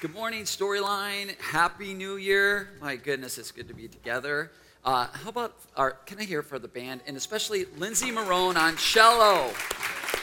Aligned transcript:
Good 0.00 0.14
morning, 0.14 0.44
Storyline. 0.44 1.36
Happy 1.40 1.92
New 1.92 2.18
Year. 2.18 2.68
My 2.80 2.94
goodness, 2.94 3.36
it's 3.36 3.50
good 3.50 3.66
to 3.66 3.74
be 3.74 3.88
together. 3.88 4.52
Uh, 4.84 5.08
how 5.08 5.28
about 5.28 5.56
our, 5.76 5.90
can 5.90 6.20
I 6.20 6.22
hear 6.22 6.40
for 6.40 6.60
the 6.60 6.68
band, 6.68 7.00
and 7.08 7.16
especially 7.16 7.64
Lindsay 7.78 8.12
Marone 8.12 8.56
on 8.56 8.76
cello, 8.76 9.50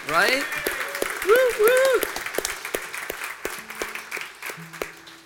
right? 0.10 0.42
Woo, 1.26 1.50
woo. 1.60 2.02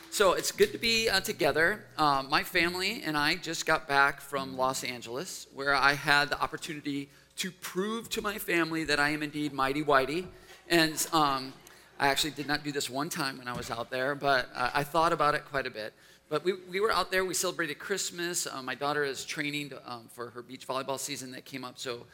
So 0.09 0.33
it's 0.33 0.51
good 0.51 0.71
to 0.71 0.79
be 0.79 1.09
uh, 1.09 1.19
together. 1.19 1.85
Uh, 1.95 2.23
my 2.27 2.41
family 2.41 3.03
and 3.05 3.15
I 3.15 3.35
just 3.35 3.67
got 3.67 3.87
back 3.87 4.19
from 4.19 4.57
Los 4.57 4.83
Angeles, 4.83 5.45
where 5.53 5.75
I 5.75 5.93
had 5.93 6.29
the 6.29 6.41
opportunity 6.41 7.09
to 7.35 7.51
prove 7.51 8.09
to 8.09 8.21
my 8.23 8.39
family 8.39 8.83
that 8.85 8.99
I 8.99 9.09
am 9.09 9.21
indeed 9.21 9.53
mighty 9.53 9.83
whitey. 9.83 10.25
And 10.67 11.07
um, 11.13 11.53
I 11.99 12.07
actually 12.07 12.31
did 12.31 12.47
not 12.47 12.63
do 12.63 12.71
this 12.71 12.89
one 12.89 13.09
time 13.09 13.37
when 13.37 13.49
I 13.49 13.57
was 13.57 13.69
out 13.69 13.91
there, 13.91 14.15
but 14.15 14.49
uh, 14.55 14.69
I 14.73 14.83
thought 14.85 15.11
about 15.11 15.35
it 15.35 15.43
quite 15.43 15.67
a 15.67 15.69
bit. 15.69 15.93
But 16.29 16.45
we, 16.45 16.53
we 16.69 16.79
were 16.79 16.93
out 16.93 17.11
there, 17.11 17.25
we 17.25 17.33
celebrated 17.33 17.77
Christmas. 17.77 18.47
Uh, 18.47 18.61
my 18.61 18.73
daughter 18.73 19.03
is 19.03 19.25
training 19.25 19.71
to, 19.71 19.91
um, 19.91 20.07
for 20.13 20.29
her 20.29 20.41
beach 20.41 20.65
volleyball 20.65 20.97
season 20.97 21.31
that 21.31 21.43
came 21.43 21.65
up, 21.65 21.77
so 21.77 22.05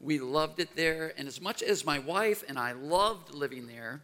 we 0.00 0.18
loved 0.18 0.60
it 0.60 0.74
there. 0.74 1.12
And 1.18 1.28
as 1.28 1.42
much 1.42 1.62
as 1.62 1.84
my 1.84 1.98
wife 1.98 2.42
and 2.48 2.58
I 2.58 2.72
loved 2.72 3.34
living 3.34 3.66
there 3.66 4.00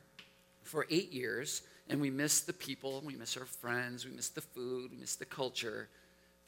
for 0.62 0.86
eight 0.90 1.10
years, 1.10 1.62
and 1.88 2.02
we 2.02 2.10
miss 2.10 2.40
the 2.40 2.52
people, 2.52 3.02
we 3.04 3.16
miss 3.16 3.36
our 3.38 3.46
friends, 3.46 4.04
we 4.04 4.12
miss 4.12 4.28
the 4.28 4.42
food, 4.42 4.90
we 4.90 4.98
miss 4.98 5.16
the 5.16 5.24
culture, 5.24 5.88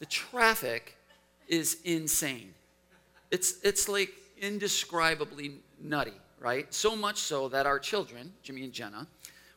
the 0.01 0.07
traffic 0.07 0.97
is 1.49 1.79
insane. 1.85 2.52
It's, 3.30 3.55
it's 3.63 3.88
like 3.88 4.11
indescribably 4.38 5.52
nutty 5.80 6.13
right? 6.42 6.73
So 6.74 6.96
much 6.96 7.19
so 7.19 7.48
that 7.48 7.66
our 7.66 7.78
children, 7.78 8.32
Jimmy 8.42 8.64
and 8.64 8.73
Jenna, 8.73 9.06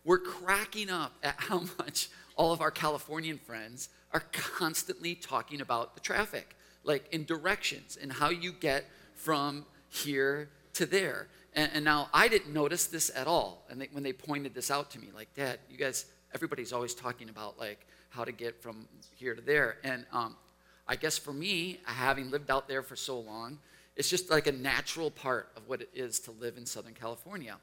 were 0.03 0.19
cracking 0.19 0.89
up 0.89 1.13
at 1.23 1.35
how 1.37 1.63
much 1.79 2.09
all 2.35 2.51
of 2.51 2.61
our 2.61 2.71
Californian 2.71 3.39
friends 3.39 3.89
are 4.13 4.23
constantly 4.31 5.15
talking 5.15 5.61
about 5.61 5.95
the 5.95 6.01
traffic, 6.01 6.55
like 6.83 7.07
in 7.11 7.25
directions 7.25 7.97
and 8.01 8.11
how 8.11 8.29
you 8.29 8.51
get 8.51 8.85
from 9.15 9.65
here 9.89 10.49
to 10.73 10.85
there. 10.85 11.27
And, 11.53 11.71
and 11.73 11.85
now 11.85 12.09
I 12.13 12.27
didn't 12.27 12.53
notice 12.53 12.85
this 12.85 13.11
at 13.15 13.27
all. 13.27 13.65
And 13.69 13.81
they, 13.81 13.89
when 13.91 14.03
they 14.03 14.13
pointed 14.13 14.53
this 14.53 14.69
out 14.69 14.91
to 14.91 14.99
me, 14.99 15.07
like, 15.13 15.33
Dad, 15.33 15.59
you 15.69 15.77
guys, 15.77 16.05
everybody's 16.33 16.71
always 16.71 16.93
talking 16.93 17.29
about 17.29 17.57
like 17.57 17.87
how 18.09 18.23
to 18.23 18.31
get 18.31 18.61
from 18.61 18.87
here 19.15 19.33
to 19.33 19.41
there. 19.41 19.77
And 19.83 20.05
um, 20.11 20.35
I 20.87 20.95
guess 20.95 21.17
for 21.17 21.33
me, 21.33 21.79
having 21.85 22.29
lived 22.29 22.51
out 22.51 22.67
there 22.67 22.83
for 22.83 22.95
so 22.95 23.19
long, 23.19 23.59
it's 23.95 24.09
just 24.09 24.29
like 24.29 24.47
a 24.47 24.51
natural 24.51 25.09
part 25.09 25.49
of 25.55 25.67
what 25.67 25.81
it 25.81 25.89
is 25.93 26.19
to 26.21 26.31
live 26.31 26.57
in 26.57 26.65
Southern 26.65 26.93
California. 26.93 27.57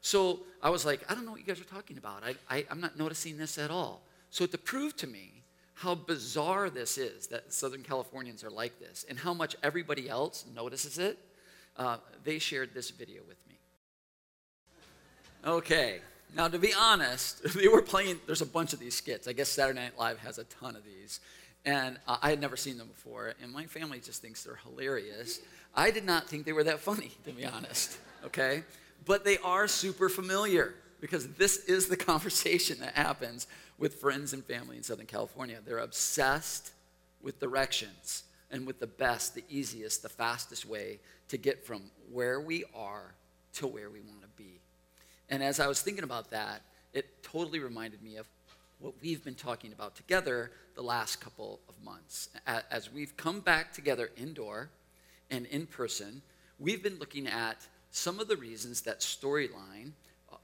So 0.00 0.40
I 0.62 0.70
was 0.70 0.84
like, 0.84 1.00
I 1.10 1.14
don't 1.14 1.24
know 1.24 1.32
what 1.32 1.40
you 1.40 1.46
guys 1.46 1.60
are 1.60 1.64
talking 1.64 1.98
about. 1.98 2.22
I, 2.24 2.34
I, 2.48 2.64
I'm 2.70 2.80
not 2.80 2.98
noticing 2.98 3.36
this 3.38 3.58
at 3.58 3.70
all. 3.70 4.02
So 4.30 4.46
to 4.46 4.58
prove 4.58 4.96
to 4.98 5.06
me 5.06 5.42
how 5.74 5.94
bizarre 5.94 6.70
this 6.70 6.98
is 6.98 7.28
that 7.28 7.52
Southern 7.52 7.82
Californians 7.82 8.44
are 8.44 8.50
like 8.50 8.78
this 8.78 9.06
and 9.08 9.18
how 9.18 9.32
much 9.32 9.56
everybody 9.62 10.08
else 10.08 10.44
notices 10.54 10.98
it, 10.98 11.18
uh, 11.76 11.98
they 12.24 12.38
shared 12.38 12.74
this 12.74 12.90
video 12.90 13.22
with 13.26 13.38
me. 13.48 13.54
Okay, 15.46 16.00
now 16.36 16.48
to 16.48 16.58
be 16.58 16.74
honest, 16.74 17.42
they 17.54 17.68
were 17.68 17.82
playing, 17.82 18.18
there's 18.26 18.42
a 18.42 18.46
bunch 18.46 18.72
of 18.72 18.80
these 18.80 18.94
skits. 18.94 19.28
I 19.28 19.32
guess 19.32 19.48
Saturday 19.48 19.80
Night 19.80 19.98
Live 19.98 20.18
has 20.18 20.38
a 20.38 20.44
ton 20.44 20.76
of 20.76 20.84
these. 20.84 21.20
And 21.64 21.98
uh, 22.06 22.16
I 22.22 22.30
had 22.30 22.40
never 22.40 22.56
seen 22.56 22.78
them 22.78 22.88
before, 22.88 23.34
and 23.42 23.52
my 23.52 23.66
family 23.66 24.00
just 24.00 24.22
thinks 24.22 24.44
they're 24.44 24.58
hilarious. 24.64 25.40
I 25.74 25.90
did 25.90 26.04
not 26.04 26.28
think 26.28 26.44
they 26.44 26.52
were 26.52 26.64
that 26.64 26.80
funny, 26.80 27.12
to 27.24 27.32
be 27.32 27.44
honest, 27.44 27.98
okay? 28.24 28.64
But 29.04 29.24
they 29.24 29.38
are 29.38 29.68
super 29.68 30.08
familiar 30.08 30.74
because 31.00 31.28
this 31.34 31.64
is 31.64 31.88
the 31.88 31.96
conversation 32.10 32.80
that 32.80 32.94
happens 32.94 33.46
with 33.78 33.94
friends 33.94 34.32
and 34.32 34.44
family 34.44 34.76
in 34.76 34.82
Southern 34.82 35.06
California. 35.06 35.58
They're 35.64 35.78
obsessed 35.78 36.72
with 37.22 37.38
directions 37.38 38.24
and 38.50 38.66
with 38.66 38.80
the 38.80 38.86
best, 38.86 39.34
the 39.34 39.44
easiest, 39.48 40.02
the 40.02 40.08
fastest 40.08 40.66
way 40.66 41.00
to 41.28 41.36
get 41.36 41.64
from 41.64 41.82
where 42.10 42.40
we 42.40 42.64
are 42.74 43.14
to 43.54 43.66
where 43.66 43.90
we 43.90 44.00
want 44.00 44.22
to 44.22 44.28
be. 44.36 44.60
And 45.28 45.42
as 45.42 45.60
I 45.60 45.66
was 45.66 45.82
thinking 45.82 46.04
about 46.04 46.30
that, 46.30 46.62
it 46.92 47.22
totally 47.22 47.60
reminded 47.60 48.02
me 48.02 48.16
of 48.16 48.26
what 48.80 48.94
we've 49.02 49.22
been 49.22 49.34
talking 49.34 49.72
about 49.72 49.94
together 49.94 50.50
the 50.74 50.82
last 50.82 51.20
couple 51.20 51.60
of 51.68 51.74
months. 51.84 52.30
As 52.46 52.92
we've 52.92 53.16
come 53.16 53.40
back 53.40 53.72
together 53.72 54.10
indoor 54.16 54.70
and 55.30 55.46
in 55.46 55.66
person, 55.66 56.22
we've 56.58 56.82
been 56.82 56.98
looking 56.98 57.26
at 57.26 57.66
some 57.90 58.20
of 58.20 58.28
the 58.28 58.36
reasons 58.36 58.82
that 58.82 59.00
storyline, 59.00 59.92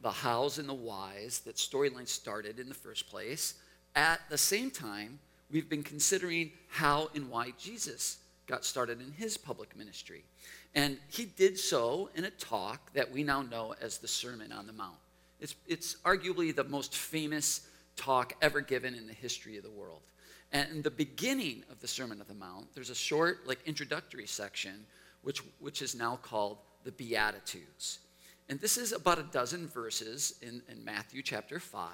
the 0.00 0.10
hows 0.10 0.58
and 0.58 0.68
the 0.68 0.74
whys 0.74 1.40
that 1.40 1.56
storyline 1.56 2.08
started 2.08 2.58
in 2.58 2.68
the 2.68 2.74
first 2.74 3.08
place. 3.08 3.54
At 3.94 4.20
the 4.28 4.38
same 4.38 4.70
time, 4.70 5.18
we've 5.50 5.68
been 5.68 5.82
considering 5.82 6.52
how 6.68 7.10
and 7.14 7.28
why 7.30 7.52
Jesus 7.58 8.18
got 8.46 8.64
started 8.64 9.00
in 9.00 9.12
his 9.12 9.36
public 9.36 9.76
ministry. 9.76 10.24
And 10.74 10.98
he 11.08 11.24
did 11.24 11.58
so 11.58 12.10
in 12.14 12.24
a 12.24 12.30
talk 12.30 12.92
that 12.94 13.10
we 13.10 13.22
now 13.22 13.42
know 13.42 13.74
as 13.80 13.98
the 13.98 14.08
Sermon 14.08 14.52
on 14.52 14.66
the 14.66 14.72
Mount. 14.72 14.96
It's, 15.40 15.54
it's 15.66 15.96
arguably 16.04 16.54
the 16.54 16.64
most 16.64 16.96
famous 16.96 17.68
talk 17.96 18.34
ever 18.42 18.60
given 18.60 18.94
in 18.94 19.06
the 19.06 19.12
history 19.12 19.56
of 19.56 19.62
the 19.62 19.70
world. 19.70 20.00
And 20.52 20.70
in 20.70 20.82
the 20.82 20.90
beginning 20.90 21.64
of 21.70 21.80
the 21.80 21.88
Sermon 21.88 22.20
on 22.20 22.26
the 22.28 22.34
Mount, 22.34 22.72
there's 22.74 22.90
a 22.90 22.94
short, 22.94 23.46
like, 23.46 23.58
introductory 23.66 24.26
section, 24.26 24.86
which, 25.22 25.40
which 25.58 25.82
is 25.82 25.94
now 25.94 26.16
called 26.16 26.58
the 26.84 26.92
Beatitudes. 26.92 27.98
And 28.48 28.60
this 28.60 28.76
is 28.76 28.92
about 28.92 29.18
a 29.18 29.22
dozen 29.24 29.66
verses 29.66 30.34
in, 30.42 30.62
in 30.68 30.84
Matthew 30.84 31.22
chapter 31.22 31.58
5 31.58 31.90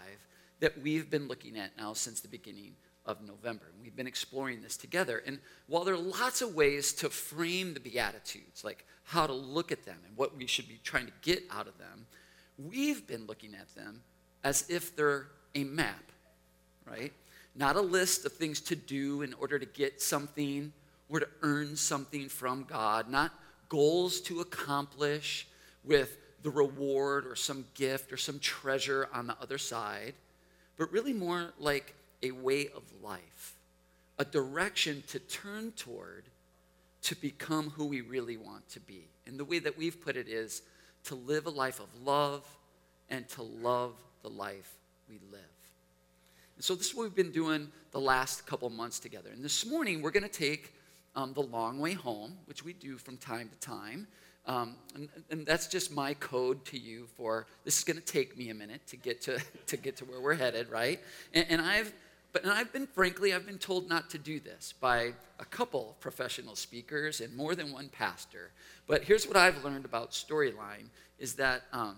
that 0.61 0.81
we've 0.83 1.11
been 1.11 1.29
looking 1.29 1.57
at 1.57 1.77
now 1.79 1.93
since 1.93 2.21
the 2.21 2.29
beginning 2.29 2.75
of 3.07 3.23
November. 3.23 3.67
And 3.73 3.83
we've 3.83 3.97
been 3.97 4.07
exploring 4.07 4.63
this 4.63 4.77
together. 4.77 5.23
And 5.27 5.39
while 5.67 5.85
there 5.85 5.95
are 5.95 5.99
lots 5.99 6.43
of 6.43 6.55
ways 6.55 6.93
to 6.95 7.09
frame 7.09 7.75
the 7.75 7.81
Beatitudes, 7.81 8.65
like 8.65 8.85
how 9.05 9.27
to 9.27 9.33
look 9.33 9.73
at 9.73 9.85
them 9.85 9.97
and 10.07 10.17
what 10.17 10.37
we 10.37 10.47
should 10.47 10.69
be 10.69 10.81
trying 10.83 11.07
to 11.07 11.13
get 11.23 11.45
out 11.51 11.67
of 11.67 11.79
them, 11.79 12.07
we've 12.59 13.07
been 13.07 13.27
looking 13.27 13.55
at 13.55 13.75
them 13.75 14.03
as 14.45 14.69
if 14.69 14.95
they're 14.95 15.29
a 15.55 15.65
map, 15.65 16.13
right? 16.85 17.13
Not 17.55 17.77
a 17.77 17.81
list 17.81 18.25
of 18.25 18.33
things 18.33 18.61
to 18.63 18.77
do 18.77 19.23
in 19.23 19.35
order 19.35 19.59
to 19.59 19.67
get 19.67 20.01
something 20.01 20.73
or 21.09 21.21
to 21.21 21.29
earn 21.43 21.77
something 21.77 22.29
from 22.29 22.65
God, 22.65 23.11
not 23.11 23.33
goals 23.69 24.21
to 24.23 24.41
accomplish 24.41 25.47
with 25.85 26.17
the 26.43 26.51
reward 26.51 27.27
or 27.27 27.37
some 27.37 27.65
gift 27.75 28.13
or 28.13 28.17
some 28.17 28.39
treasure 28.39 29.09
on 29.13 29.27
the 29.27 29.37
other 29.41 29.59
side, 29.59 30.15
but 30.77 30.91
really 30.93 31.13
more 31.13 31.53
like 31.59 31.95
a 32.23 32.31
way 32.31 32.69
of 32.69 32.83
life, 33.03 33.57
a 34.19 34.25
direction 34.25 35.03
to 35.09 35.19
turn 35.19 35.73
toward 35.73 36.25
to 37.03 37.17
become 37.17 37.71
who 37.71 37.87
we 37.87 38.01
really 38.01 38.37
want 38.37 38.69
to 38.71 38.81
be. 38.81 39.09
And 39.27 39.39
the 39.39 39.45
way 39.45 39.59
that 39.59 39.77
we've 39.77 40.01
put 40.01 40.17
it 40.17 40.29
is 40.29 40.63
to 41.05 41.15
live 41.15 41.47
a 41.47 41.51
life 41.51 41.81
of 41.81 41.89
love 42.05 42.45
and 43.09 43.29
to 43.31 43.43
love 43.43 43.95
the 44.23 44.29
life 44.29 44.75
we 45.09 45.19
live. 45.31 45.60
And 46.61 46.65
so 46.67 46.75
this 46.75 46.89
is 46.89 46.95
what 46.95 47.05
we've 47.05 47.15
been 47.15 47.33
doing 47.33 47.69
the 47.91 48.01
last 48.01 48.47
couple 48.47 48.69
months 48.69 49.01
together. 49.01 49.31
And 49.33 49.43
this 49.43 49.65
morning 49.65 50.03
we're 50.03 50.11
going 50.11 50.25
to 50.25 50.29
take 50.29 50.75
um, 51.17 51.33
the 51.33 51.41
long 51.41 51.79
way 51.79 51.95
home, 51.95 52.37
which 52.45 52.63
we 52.63 52.75
do 52.75 52.99
from 52.99 53.17
time 53.17 53.49
to 53.49 53.59
time. 53.67 54.07
Um, 54.45 54.75
and, 54.95 55.09
and, 55.31 55.47
that's 55.47 55.69
just 55.69 55.91
my 55.91 56.13
code 56.13 56.63
to 56.67 56.79
you 56.79 57.07
for 57.17 57.47
this 57.65 57.79
is 57.79 57.85
going 57.85 57.97
to 57.97 58.05
take 58.05 58.37
me 58.37 58.51
a 58.51 58.55
minute 58.55 58.87
to 58.89 58.99
get 58.99 59.23
to, 59.23 59.41
to 59.69 59.79
get 59.79 59.97
to 59.97 60.05
where 60.05 60.21
we're 60.21 60.35
headed, 60.35 60.69
right? 60.69 61.01
And, 61.33 61.47
and 61.49 61.63
I've 61.63 61.95
but 62.35 62.43
and 62.43 62.53
I've 62.53 62.71
been 62.75 62.87
frankly 62.87 63.33
I've 63.33 63.47
been 63.47 63.57
told 63.57 63.89
not 63.89 64.11
to 64.11 64.19
do 64.19 64.39
this 64.39 64.75
by 64.79 65.15
a 65.39 65.47
couple 65.47 65.97
professional 65.99 66.57
speakers 66.57 67.23
and 67.23 67.35
more 67.35 67.55
than 67.55 67.73
one 67.73 67.89
pastor. 67.89 68.51
But 68.87 69.05
here's 69.05 69.27
what 69.27 69.39
I've 69.39 69.65
learned 69.65 69.87
about 69.87 70.11
storyline 70.11 70.91
is 71.19 71.37
that 71.37 71.63
um, 71.73 71.97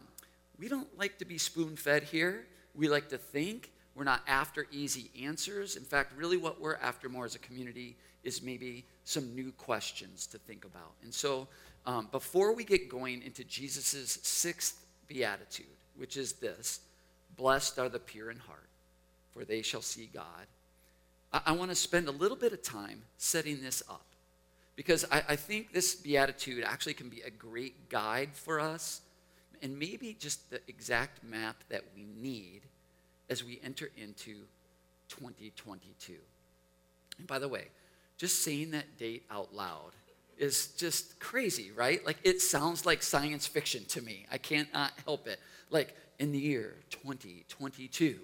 we 0.57 0.69
don't 0.69 0.97
like 0.97 1.19
to 1.19 1.25
be 1.25 1.37
spoon 1.37 1.75
fed 1.75 2.05
here. 2.05 2.47
We 2.77 2.89
like 2.89 3.09
to 3.09 3.19
think 3.19 3.72
we're 3.95 4.05
not 4.05 4.23
after 4.27 4.67
easy 4.71 5.11
answers. 5.23 5.77
In 5.77 5.85
fact, 5.85 6.13
really 6.17 6.37
what 6.37 6.61
we're 6.61 6.77
after 6.77 7.09
more 7.09 7.25
as 7.25 7.35
a 7.35 7.39
community 7.39 7.97
is 8.25 8.43
maybe 8.43 8.85
some 9.05 9.35
new 9.35 9.53
questions 9.53 10.27
to 10.29 10.39
think 10.39 10.65
about. 10.65 10.93
And 11.03 11.13
so, 11.13 11.49
um, 11.85 12.09
before 12.13 12.55
we 12.55 12.65
get 12.65 12.89
going 12.89 13.23
into 13.23 13.45
Jesus' 13.45 14.19
sixth 14.23 14.85
beatitude, 15.09 15.67
which 15.97 16.17
is 16.17 16.35
this 16.35 16.81
Blessed 17.37 17.79
are 17.79 17.89
the 17.89 17.99
pure 17.99 18.31
in 18.31 18.39
heart, 18.39 18.69
for 19.33 19.45
they 19.45 19.63
shall 19.63 19.83
see 19.83 20.09
God, 20.13 20.47
I, 21.33 21.41
I 21.47 21.53
want 21.53 21.71
to 21.71 21.75
spend 21.75 22.09
a 22.09 22.13
little 22.13 22.37
bit 22.37 22.53
of 22.53 22.63
time 22.63 23.03
setting 23.19 23.63
this 23.63 23.83
up. 23.89 24.05
Because 24.77 25.05
I, 25.11 25.23
I 25.31 25.37
think 25.37 25.73
this 25.73 25.95
beatitude 25.95 26.65
actually 26.65 26.95
can 26.95 27.09
be 27.09 27.21
a 27.23 27.31
great 27.31 27.89
guide 27.89 28.31
for 28.33 28.59
us 28.59 29.03
and 29.61 29.79
maybe 29.79 30.17
just 30.19 30.51
the 30.51 30.61
exact 30.67 31.23
map 31.23 31.57
that 31.69 31.85
we 31.95 32.07
need 32.21 32.63
as 33.33 33.43
we 33.43 33.59
enter 33.65 33.89
into 33.97 34.35
2022. 35.09 36.17
And 37.19 37.27
by 37.27 37.39
the 37.39 37.49
way, 37.49 37.69
just 38.19 38.45
saying 38.45 38.73
that 38.73 38.99
date 38.99 39.25
out 39.31 39.55
loud 39.55 39.93
is 40.37 40.69
just 40.77 41.19
crazy, 41.19 41.71
right? 41.75 42.05
Like 42.05 42.19
it 42.25 42.43
sounds 42.43 42.85
like 42.85 43.03
science 43.03 43.47
fiction 43.47 43.87
to 43.87 44.03
me. 44.03 44.27
I 44.31 44.37
can't 44.37 44.69
help 45.07 45.27
it. 45.27 45.41
Like 45.71 45.97
in 46.19 46.31
the 46.31 46.39
year 46.39 46.75
2022. 46.91 48.19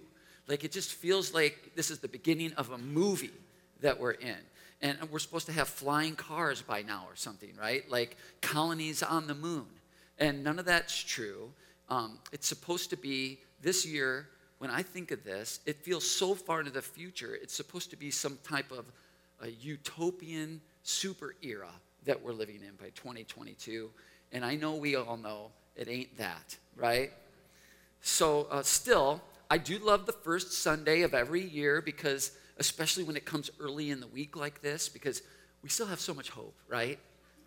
Like 0.46 0.62
it 0.62 0.72
just 0.72 0.92
feels 0.92 1.32
like 1.32 1.72
this 1.74 1.90
is 1.90 2.00
the 2.00 2.08
beginning 2.08 2.52
of 2.54 2.70
a 2.70 2.78
movie 2.78 3.32
that 3.80 3.98
we're 3.98 4.12
in. 4.12 4.36
And 4.82 4.98
we're 5.10 5.20
supposed 5.20 5.46
to 5.46 5.52
have 5.52 5.68
flying 5.68 6.16
cars 6.16 6.60
by 6.60 6.82
now 6.82 7.06
or 7.08 7.16
something, 7.16 7.50
right? 7.58 7.90
Like 7.90 8.18
colonies 8.42 9.02
on 9.02 9.26
the 9.26 9.34
moon. 9.34 9.66
And 10.18 10.44
none 10.44 10.58
of 10.58 10.66
that's 10.66 10.96
true. 11.02 11.50
Um, 11.88 12.18
it's 12.30 12.46
supposed 12.46 12.90
to 12.90 12.96
be 12.96 13.38
this 13.62 13.86
year, 13.86 14.28
when 14.58 14.70
I 14.70 14.82
think 14.82 15.10
of 15.10 15.24
this, 15.24 15.60
it 15.66 15.84
feels 15.84 16.08
so 16.08 16.34
far 16.34 16.60
into 16.60 16.72
the 16.72 16.82
future. 16.82 17.34
It's 17.40 17.54
supposed 17.54 17.90
to 17.90 17.96
be 17.96 18.10
some 18.10 18.38
type 18.44 18.72
of 18.72 18.86
a 19.40 19.48
utopian 19.48 20.60
super 20.82 21.34
era 21.42 21.70
that 22.04 22.22
we're 22.22 22.32
living 22.32 22.60
in 22.66 22.74
by 22.76 22.90
2022. 22.94 23.90
And 24.32 24.44
I 24.44 24.56
know 24.56 24.74
we 24.74 24.96
all 24.96 25.16
know 25.16 25.50
it 25.76 25.88
ain't 25.88 26.16
that, 26.18 26.56
right? 26.76 27.12
So, 28.00 28.48
uh, 28.50 28.62
still, 28.62 29.20
I 29.50 29.58
do 29.58 29.78
love 29.78 30.06
the 30.06 30.12
first 30.12 30.52
Sunday 30.52 31.02
of 31.02 31.14
every 31.14 31.42
year 31.42 31.80
because, 31.80 32.32
especially 32.58 33.04
when 33.04 33.16
it 33.16 33.24
comes 33.24 33.50
early 33.60 33.90
in 33.90 34.00
the 34.00 34.06
week 34.08 34.36
like 34.36 34.60
this, 34.60 34.88
because 34.88 35.22
we 35.62 35.68
still 35.68 35.86
have 35.86 36.00
so 36.00 36.14
much 36.14 36.30
hope, 36.30 36.54
right? 36.68 36.98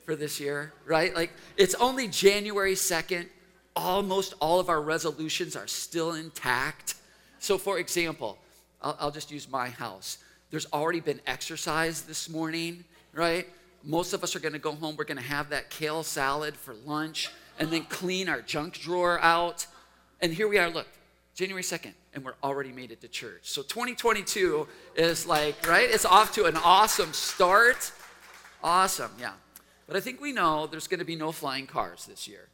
For 0.05 0.15
this 0.15 0.39
year, 0.39 0.73
right? 0.85 1.13
Like, 1.13 1.31
it's 1.57 1.75
only 1.75 2.07
January 2.07 2.75
2nd. 2.75 3.27
Almost 3.75 4.33
all 4.39 4.59
of 4.59 4.69
our 4.69 4.81
resolutions 4.81 5.55
are 5.55 5.67
still 5.67 6.13
intact. 6.13 6.95
So, 7.41 7.57
for 7.57 7.79
example, 7.79 8.37
I'll, 8.83 8.95
I'll 8.99 9.11
just 9.11 9.31
use 9.31 9.49
my 9.49 9.69
house. 9.69 10.19
There's 10.51 10.67
already 10.71 10.99
been 10.99 11.19
exercise 11.25 12.03
this 12.03 12.29
morning, 12.29 12.83
right? 13.13 13.47
Most 13.83 14.13
of 14.13 14.23
us 14.23 14.35
are 14.35 14.39
gonna 14.39 14.59
go 14.59 14.73
home. 14.73 14.95
We're 14.95 15.05
gonna 15.05 15.21
have 15.21 15.49
that 15.49 15.71
kale 15.71 16.03
salad 16.03 16.55
for 16.55 16.75
lunch 16.85 17.31
and 17.57 17.71
then 17.71 17.85
clean 17.85 18.29
our 18.29 18.41
junk 18.41 18.77
drawer 18.77 19.19
out. 19.21 19.65
And 20.21 20.31
here 20.31 20.47
we 20.47 20.59
are, 20.59 20.69
look, 20.69 20.85
January 21.33 21.63
2nd, 21.63 21.93
and 22.13 22.23
we're 22.23 22.35
already 22.43 22.71
made 22.71 22.91
it 22.91 23.01
to 23.01 23.07
church. 23.07 23.49
So 23.49 23.63
2022 23.63 24.67
is 24.95 25.25
like, 25.25 25.67
right? 25.67 25.89
It's 25.89 26.05
off 26.05 26.35
to 26.35 26.45
an 26.45 26.57
awesome 26.57 27.11
start. 27.11 27.91
Awesome, 28.63 29.13
yeah. 29.19 29.33
But 29.87 29.95
I 29.95 29.99
think 29.99 30.21
we 30.21 30.31
know 30.31 30.67
there's 30.67 30.87
going 30.87 30.99
to 30.99 31.05
be 31.05 31.15
no 31.15 31.31
flying 31.31 31.65
cars 31.65 32.05
this 32.05 32.27
year. 32.27 32.49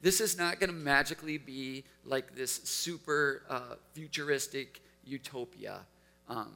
This 0.00 0.20
is 0.20 0.38
not 0.38 0.60
going 0.60 0.70
to 0.70 0.76
magically 0.76 1.38
be 1.38 1.84
like 2.04 2.36
this 2.36 2.52
super 2.64 3.42
uh, 3.48 3.74
futuristic 3.94 4.80
utopia. 5.04 5.80
Um, 6.28 6.52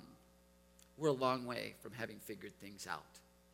we're 0.97 1.09
a 1.09 1.12
long 1.12 1.44
way 1.44 1.75
from 1.81 1.93
having 1.93 2.19
figured 2.19 2.53
things 2.61 2.87
out. 2.89 3.03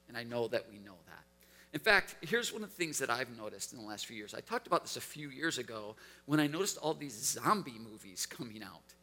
And 0.08 0.16
I 0.16 0.24
know 0.24 0.48
that 0.48 0.66
we 0.70 0.78
know 0.78 0.96
that. 1.06 1.24
In 1.72 1.80
fact, 1.80 2.16
here's 2.22 2.52
one 2.52 2.62
of 2.62 2.70
the 2.70 2.74
things 2.74 2.98
that 2.98 3.10
I've 3.10 3.34
noticed 3.36 3.72
in 3.72 3.78
the 3.78 3.84
last 3.84 4.06
few 4.06 4.16
years. 4.16 4.34
I 4.34 4.40
talked 4.40 4.66
about 4.66 4.82
this 4.82 4.96
a 4.96 5.02
few 5.02 5.28
years 5.28 5.58
ago 5.58 5.96
when 6.26 6.40
I 6.40 6.46
noticed 6.46 6.78
all 6.78 6.94
these 6.94 7.14
zombie 7.14 7.78
movies 7.78 8.26
coming 8.26 8.62
out, 8.62 8.94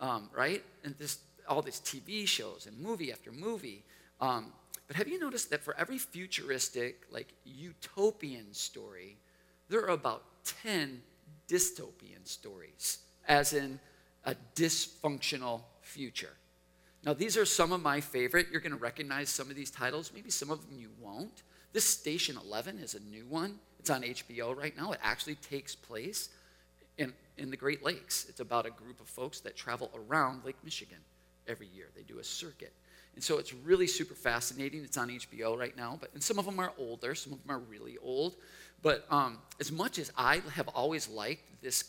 um, 0.00 0.28
right? 0.34 0.62
And 0.84 0.96
this, 0.98 1.18
all 1.48 1.62
these 1.62 1.80
TV 1.80 2.26
shows 2.26 2.66
and 2.66 2.78
movie 2.78 3.12
after 3.12 3.30
movie. 3.30 3.84
Um, 4.20 4.52
but 4.88 4.96
have 4.96 5.06
you 5.06 5.20
noticed 5.20 5.50
that 5.50 5.62
for 5.62 5.76
every 5.78 5.98
futuristic, 5.98 7.02
like 7.10 7.28
utopian 7.44 8.52
story, 8.52 9.16
there 9.68 9.82
are 9.82 9.90
about 9.90 10.24
10 10.62 11.02
dystopian 11.48 12.26
stories, 12.26 12.98
as 13.26 13.52
in 13.52 13.78
a 14.24 14.34
dysfunctional 14.54 15.62
future? 15.82 16.32
Now, 17.04 17.14
these 17.14 17.36
are 17.36 17.44
some 17.44 17.72
of 17.72 17.82
my 17.82 18.00
favorite. 18.00 18.48
You're 18.50 18.60
going 18.60 18.72
to 18.72 18.78
recognize 18.78 19.28
some 19.28 19.50
of 19.50 19.56
these 19.56 19.70
titles. 19.70 20.10
Maybe 20.14 20.30
some 20.30 20.50
of 20.50 20.68
them 20.68 20.78
you 20.78 20.90
won't. 21.00 21.42
This 21.72 21.84
Station 21.84 22.36
11 22.44 22.78
is 22.78 22.94
a 22.94 23.00
new 23.00 23.24
one. 23.26 23.58
It's 23.78 23.90
on 23.90 24.02
HBO 24.02 24.56
right 24.56 24.76
now. 24.76 24.92
It 24.92 25.00
actually 25.02 25.36
takes 25.36 25.74
place 25.74 26.30
in, 26.96 27.12
in 27.36 27.50
the 27.50 27.56
Great 27.56 27.84
Lakes. 27.84 28.26
It's 28.28 28.40
about 28.40 28.66
a 28.66 28.70
group 28.70 29.00
of 29.00 29.06
folks 29.06 29.40
that 29.40 29.56
travel 29.56 29.90
around 29.94 30.44
Lake 30.44 30.56
Michigan 30.64 30.98
every 31.46 31.68
year. 31.68 31.86
They 31.94 32.02
do 32.02 32.18
a 32.18 32.24
circuit. 32.24 32.72
And 33.14 33.24
so 33.24 33.38
it's 33.38 33.52
really 33.52 33.86
super 33.86 34.14
fascinating. 34.14 34.84
It's 34.84 34.96
on 34.96 35.08
HBO 35.08 35.58
right 35.58 35.76
now, 35.76 35.98
but 36.00 36.10
and 36.14 36.22
some 36.22 36.38
of 36.38 36.44
them 36.44 36.60
are 36.60 36.72
older, 36.78 37.14
some 37.14 37.32
of 37.32 37.42
them 37.42 37.56
are 37.56 37.60
really 37.60 37.96
old. 38.00 38.36
But 38.82 39.06
um, 39.10 39.38
as 39.60 39.72
much 39.72 39.98
as 39.98 40.12
I 40.16 40.42
have 40.54 40.68
always 40.68 41.08
liked 41.08 41.62
this, 41.62 41.84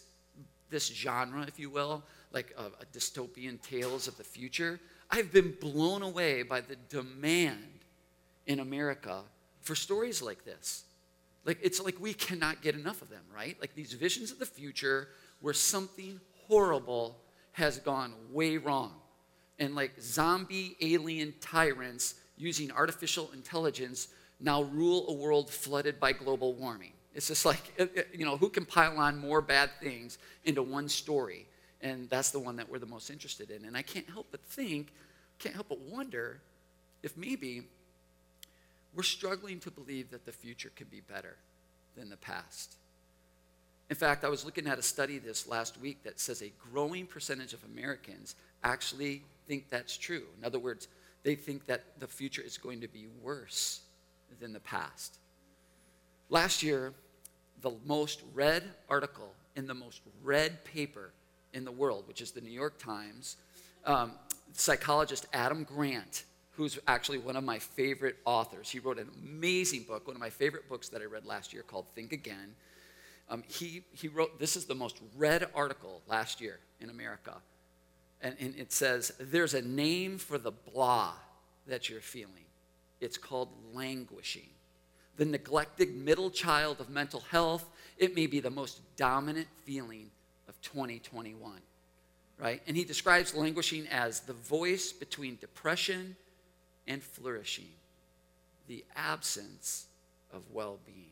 this 0.69 0.88
genre, 0.88 1.44
if 1.47 1.59
you 1.59 1.69
will, 1.69 2.03
like 2.31 2.56
a 2.57 2.86
dystopian 2.97 3.62
tales 3.62 4.07
of 4.07 4.18
the 4.18 4.24
future, 4.24 4.80
I've 5.12 5.31
been 5.31 5.56
blown 5.59 6.01
away 6.01 6.44
by 6.44 6.62
the 6.62 6.75
demand 6.75 7.86
in 8.45 8.59
America 8.59 9.21
for 9.62 9.75
stories 9.75 10.21
like 10.21 10.45
this. 10.45 10.83
Like 11.45 11.59
it's 11.62 11.81
like 11.81 12.00
we 12.00 12.13
cannot 12.13 12.62
get 12.62 12.75
enough 12.75 13.01
of 13.01 13.09
them, 13.09 13.24
right? 13.33 13.57
Like 13.59 13.74
these 13.75 13.94
visions 13.94 14.31
of 14.31 14.39
the 14.39 14.45
future 14.45 15.09
where 15.41 15.53
something 15.53 16.19
horrible 16.47 17.18
has 17.53 17.80
gone 17.80 18.13
way 18.31 18.57
wrong. 18.57 18.94
And 19.57 19.75
like 19.75 19.94
zombie 20.00 20.77
alien 20.81 21.33
tyrants 21.41 22.15
using 22.38 22.71
artificial 22.71 23.30
intelligence 23.33 24.07
now 24.39 24.63
rule 24.63 25.06
a 25.09 25.13
world 25.13 25.50
flooded 25.50 26.00
by 26.00 26.13
global 26.13 26.53
warming. 26.53 26.94
It's 27.13 27.27
just 27.27 27.45
like, 27.45 27.74
you 28.13 28.25
know, 28.25 28.38
who 28.38 28.50
can 28.50 28.65
pile 28.65 28.97
on 28.97 29.18
more 29.18 29.41
bad 29.41 29.71
things 29.81 30.18
into 30.45 30.63
one 30.63 30.88
story? 30.88 31.47
And 31.81 32.09
that's 32.09 32.31
the 32.31 32.39
one 32.39 32.56
that 32.57 32.69
we're 32.69 32.80
the 32.80 32.86
most 32.86 33.09
interested 33.09 33.51
in. 33.51 33.65
And 33.65 33.75
I 33.75 33.81
can't 33.81 34.09
help 34.09 34.27
but 34.31 34.41
think, 34.41 34.94
can't 35.39 35.56
help 35.56 35.69
but 35.69 35.80
wonder 35.80 36.41
if 37.03 37.15
maybe 37.18 37.63
we're 38.94 39.03
struggling 39.03 39.59
to 39.62 39.71
believe 39.71 40.12
that 40.12 40.25
the 40.25 40.31
future 40.31 40.71
can 40.75 40.88
be 40.88 41.00
better 41.01 41.36
than 41.95 42.09
the 42.09 42.18
past. 42.18 42.75
In 43.89 43.95
fact, 43.95 44.24
I 44.24 44.30
was 44.30 44.45
looking 44.45 44.68
at 44.68 44.77
a 44.77 44.83
study 44.83 45.18
this 45.18 45.47
last 45.47 45.80
week 45.80 46.03
that 46.03 46.19
says 46.19 46.41
a 46.41 46.51
growing 46.71 47.06
percentage 47.06 47.53
of 47.53 47.63
Americans 47.63 48.36
actually 48.63 49.24
think 49.47 49.69
that's 49.69 49.97
true. 49.97 50.24
In 50.38 50.45
other 50.45 50.59
words, 50.59 50.88
they 51.24 51.36
think 51.36 51.65
that 51.65 52.00
the 52.00 52.07
future 52.07 52.41
is 52.41 52.57
going 52.57 52.81
to 52.81 52.88
be 52.88 53.07
worse 53.21 53.81
than 54.39 54.53
the 54.53 54.59
past. 54.59 55.18
Last 56.30 56.63
year, 56.63 56.94
the 57.62 57.71
most 57.86 58.21
read 58.33 58.63
article 58.88 59.33
in 59.56 59.68
the 59.68 59.74
most 59.74 60.01
read 60.24 60.63
paper 60.63 61.12
in 61.53 61.65
the 61.65 61.71
world, 61.71 62.07
which 62.07 62.21
is 62.21 62.31
the 62.31 62.41
New 62.41 62.51
York 62.51 62.77
Times, 62.77 63.38
um, 63.86 64.12
psychologist 64.53 65.25
Adam 65.33 65.63
Grant 65.63 66.24
who's 66.59 66.77
actually 66.89 67.19
one 67.19 67.38
of 67.38 67.44
my 67.45 67.57
favorite 67.57 68.18
authors. 68.25 68.69
He 68.69 68.80
wrote 68.80 69.00
an 69.00 69.07
amazing 69.24 69.83
book, 69.83 70.06
one 70.06 70.18
of 70.18 70.19
my 70.19 70.30
favorite 70.30 70.68
books 70.68 70.89
that 70.89 71.01
I 71.01 71.06
read 71.06 71.25
last 71.25 71.53
year 71.53 71.63
called 71.63 71.86
Think 71.95 72.12
Again. 72.12 72.53
Um, 73.30 73.45
he, 73.47 73.83
he 73.94 74.09
wrote, 74.09 74.41
this 74.41 74.57
is 74.57 74.65
the 74.65 74.75
most 74.75 75.00
read 75.15 75.47
article 75.56 76.01
last 76.06 76.41
year 76.41 76.59
in 76.81 76.89
America. 76.89 77.36
And, 78.21 78.36
and 78.41 78.53
it 78.57 78.74
says, 78.74 79.13
There's 79.21 79.53
a 79.53 79.62
name 79.62 80.17
for 80.17 80.38
the 80.38 80.51
blah 80.51 81.13
that 81.65 81.89
you're 81.89 82.01
feeling. 82.01 82.49
It's 83.01 83.18
called 83.18 83.50
languishing. 83.74 84.50
The 85.18 85.25
neglected 85.25 85.96
middle 85.96 86.29
child 86.29 86.79
of 86.79 86.89
mental 86.89 87.22
health, 87.32 87.65
it 87.98 88.15
may 88.15 88.27
be 88.27 88.39
the 88.39 88.50
most 88.50 88.82
dominant 88.96 89.48
feeling 89.65 90.12
of 90.48 90.60
2021 90.62 91.62
right? 92.39 92.62
And 92.68 92.75
he 92.75 92.86
describes 92.86 93.36
languishing 93.36 93.88
as 93.89 94.22
the 94.22 94.34
voice 94.34 94.91
between 94.91 95.38
depression 95.39 96.15
and 96.88 97.03
flourishing, 97.03 97.70
the 98.68 98.84
absence 98.96 99.88
of 100.34 100.41
well 100.51 100.79
being. 100.86 101.12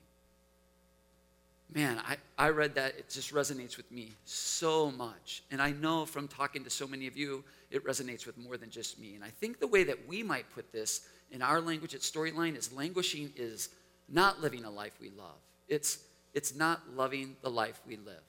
Man, 1.73 2.01
I, 2.07 2.15
I 2.37 2.49
read 2.49 2.75
that, 2.75 2.97
it 2.97 3.09
just 3.09 3.33
resonates 3.33 3.75
with 3.75 3.91
me 3.91 4.13
so 4.23 4.89
much. 4.89 5.43
And 5.51 5.61
I 5.61 5.71
know 5.71 6.05
from 6.05 6.29
talking 6.29 6.63
to 6.63 6.69
so 6.69 6.87
many 6.87 7.07
of 7.07 7.17
you, 7.17 7.43
it 7.69 7.85
resonates 7.85 8.25
with 8.25 8.37
more 8.37 8.55
than 8.55 8.69
just 8.69 8.97
me. 8.97 9.15
And 9.15 9.23
I 9.23 9.29
think 9.29 9.59
the 9.59 9.67
way 9.67 9.83
that 9.83 10.07
we 10.07 10.23
might 10.23 10.49
put 10.55 10.71
this 10.71 11.09
in 11.31 11.41
our 11.41 11.61
language 11.61 11.93
its 11.93 12.09
Storyline 12.09 12.55
is 12.57 12.71
languishing 12.71 13.31
is 13.35 13.69
not 14.09 14.41
living 14.41 14.63
a 14.63 14.69
life 14.69 14.93
we 15.01 15.09
love. 15.09 15.37
It's, 15.67 15.99
it's 16.33 16.55
not 16.55 16.81
loving 16.95 17.35
the 17.41 17.49
life 17.49 17.79
we 17.87 17.97
live. 17.97 18.23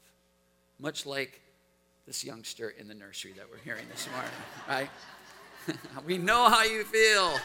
Much 0.78 1.06
like 1.06 1.40
this 2.06 2.24
youngster 2.24 2.70
in 2.70 2.88
the 2.88 2.94
nursery 2.94 3.32
that 3.36 3.46
we're 3.50 3.58
hearing 3.58 3.84
this 3.90 4.08
morning, 4.12 4.30
right? 4.68 4.90
we 6.06 6.18
know 6.18 6.48
how 6.48 6.64
you 6.64 6.84
feel. 6.84 7.38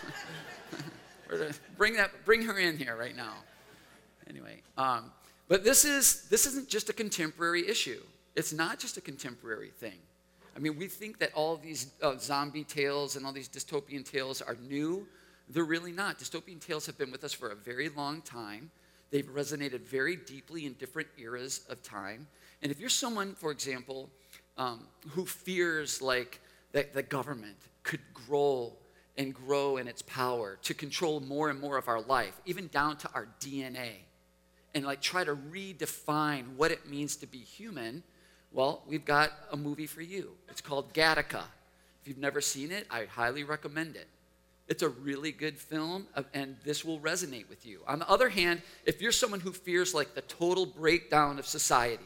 bring 1.78 1.94
that, 1.96 2.12
bring 2.26 2.42
her 2.44 2.58
in 2.58 2.78
here 2.78 2.96
right 2.96 3.16
now. 3.16 3.36
Anyway, 4.30 4.62
um, 4.78 5.12
but 5.48 5.64
this 5.64 5.86
is 5.86 6.28
this 6.30 6.46
isn't 6.46 6.70
just 6.70 6.90
a 6.90 6.94
contemporary 6.94 7.68
issue. 7.68 8.02
It's 8.36 8.54
not 8.54 8.80
just 8.80 8.98
a 8.98 9.02
contemporary 9.02 9.70
thing. 9.70 10.00
I 10.56 10.60
mean, 10.60 10.78
we 10.78 10.88
think 10.88 11.20
that 11.20 11.34
all 11.34 11.58
these 11.58 11.92
uh, 12.02 12.18
zombie 12.18 12.64
tales 12.64 13.16
and 13.16 13.26
all 13.26 13.34
these 13.34 13.50
dystopian 13.50 14.10
tales 14.10 14.42
are 14.42 14.56
new. 14.68 15.06
They're 15.50 15.64
really 15.64 15.92
not. 15.92 16.20
Dystopian 16.20 16.60
tales 16.60 16.86
have 16.86 16.98
been 16.98 17.12
with 17.12 17.24
us 17.24 17.34
for 17.34 17.50
a 17.50 17.56
very 17.56 17.90
long 17.90 18.22
time. 18.22 18.72
They've 19.12 19.26
resonated 19.26 19.82
very 19.82 20.16
deeply 20.16 20.66
in 20.66 20.74
different 20.74 21.08
eras 21.18 21.62
of 21.70 21.84
time. 21.84 22.28
And 22.62 22.72
if 22.72 22.80
you're 22.80 22.90
someone, 22.90 23.36
for 23.36 23.52
example, 23.52 24.10
um, 24.58 24.88
who 25.10 25.26
fears 25.26 26.02
like 26.02 26.40
that 26.72 26.94
the 26.94 27.04
government 27.04 27.58
could 27.84 28.00
grow 28.14 28.74
and 29.18 29.34
grow 29.34 29.78
in 29.78 29.88
its 29.88 30.02
power 30.02 30.58
to 30.64 30.74
control 30.74 31.20
more 31.20 31.50
and 31.50 31.60
more 31.60 31.78
of 31.78 31.88
our 31.88 32.02
life, 32.02 32.40
even 32.46 32.68
down 32.68 32.98
to 32.98 33.10
our 33.14 33.28
DNA, 33.40 33.92
and 34.74 34.86
like 34.86 35.02
try 35.02 35.24
to 35.24 35.36
redefine 35.36 36.56
what 36.56 36.72
it 36.72 36.90
means 36.90 37.16
to 37.18 37.28
be 37.28 37.38
human, 37.38 38.04
Well, 38.52 38.84
we've 38.88 39.06
got 39.06 39.32
a 39.52 39.58
movie 39.58 39.88
for 39.88 40.02
you. 40.02 40.32
It's 40.48 40.62
called 40.62 40.94
Gattaca. 40.94 41.44
If 42.02 42.08
you've 42.08 42.20
never 42.20 42.40
seen 42.40 42.72
it, 42.72 42.86
I 42.90 43.06
highly 43.06 43.44
recommend 43.44 43.96
it. 43.96 44.08
It's 44.68 44.82
a 44.82 44.90
really 44.90 45.32
good 45.32 45.58
film, 45.58 46.08
uh, 46.16 46.24
and 46.34 46.56
this 46.64 46.86
will 46.86 47.00
resonate 47.00 47.50
with 47.50 47.66
you. 47.66 47.82
On 47.88 48.00
the 48.00 48.10
other 48.10 48.30
hand, 48.30 48.62
if 48.86 49.02
you're 49.02 49.12
someone 49.12 49.42
who 49.42 49.52
fears 49.52 49.94
like 49.94 50.16
the 50.16 50.22
total 50.22 50.66
breakdown 50.66 51.38
of 51.38 51.46
society, 51.46 52.04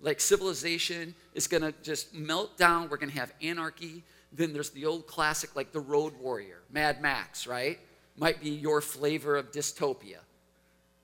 like 0.00 0.20
civilization 0.20 1.14
is 1.34 1.46
going 1.46 1.62
to 1.62 1.74
just 1.82 2.14
melt 2.14 2.56
down, 2.56 2.88
we're 2.88 2.96
going 2.96 3.12
to 3.12 3.18
have 3.18 3.34
anarchy, 3.42 4.02
then 4.32 4.52
there's 4.52 4.70
the 4.70 4.86
old 4.86 5.06
classic 5.06 5.54
like 5.54 5.72
The 5.72 5.80
Road 5.80 6.14
Warrior, 6.18 6.60
Mad 6.70 7.02
Max, 7.02 7.46
right? 7.46 7.78
Might 8.16 8.40
be 8.40 8.50
your 8.50 8.80
flavor 8.80 9.36
of 9.36 9.52
dystopia. 9.52 10.18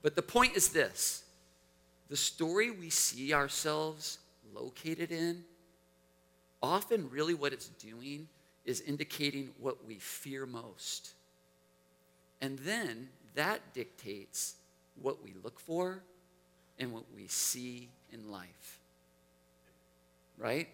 But 0.03 0.17
the 0.17 0.23
point 0.23 0.57
is 0.57 0.69
this 0.69 1.25
the 2.09 2.17
story 2.17 2.71
we 2.71 2.88
see 2.88 3.35
ourselves 3.35 4.19
located 4.55 5.11
in, 5.11 5.45
often 6.62 7.11
really 7.11 7.35
what 7.35 7.53
it's 7.53 7.69
doing 7.69 8.29
is 8.66 8.80
indicating 8.82 9.50
what 9.61 9.87
we 9.87 9.94
fear 9.94 10.44
most. 10.44 11.12
And 12.40 12.58
then 12.58 13.08
that 13.35 13.61
dictates 13.73 14.56
what 15.00 15.23
we 15.25 15.35
look 15.42 15.58
for 15.58 16.02
and 16.78 16.92
what 16.92 17.04
we 17.14 17.26
see 17.28 17.88
in 18.12 18.30
life. 18.30 18.80
Right? 20.37 20.68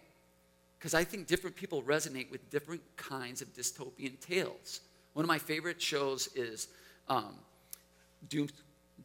Because 0.77 0.93
I 0.93 1.05
think 1.05 1.27
different 1.27 1.55
people 1.55 1.81
resonate 1.83 2.29
with 2.29 2.49
different 2.49 2.81
kinds 2.97 3.41
of 3.41 3.53
dystopian 3.53 4.19
tales. 4.19 4.81
One 5.13 5.23
of 5.23 5.29
my 5.29 5.37
favorite 5.37 5.81
shows 5.81 6.27
is 6.35 6.67
um, 7.07 7.35
Doom, 8.27 8.49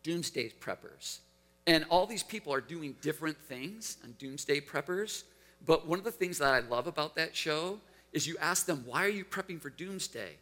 Doomsday 0.03 0.53
Preppers. 0.61 1.19
And 1.67 1.85
all 1.91 2.07
these 2.07 2.23
people 2.23 2.53
are 2.53 2.61
doing 2.61 2.97
different 3.03 3.37
things 3.37 3.99
on 4.03 4.15
Doomsday 4.19 4.63
Preppers. 4.63 5.25
But 5.67 5.87
one 5.87 5.99
of 5.99 6.05
the 6.05 6.11
things 6.11 6.39
that 6.39 6.55
I 6.55 6.61
love 6.61 6.87
about 6.87 7.15
that 7.17 7.37
show 7.37 7.79
is 8.13 8.27
you 8.27 8.37
ask 8.41 8.67
them, 8.67 8.85
why 8.87 9.05
are 9.05 9.11
you 9.11 9.25
prepping 9.25 9.61
for 9.61 9.71
doomsday? 9.71 10.37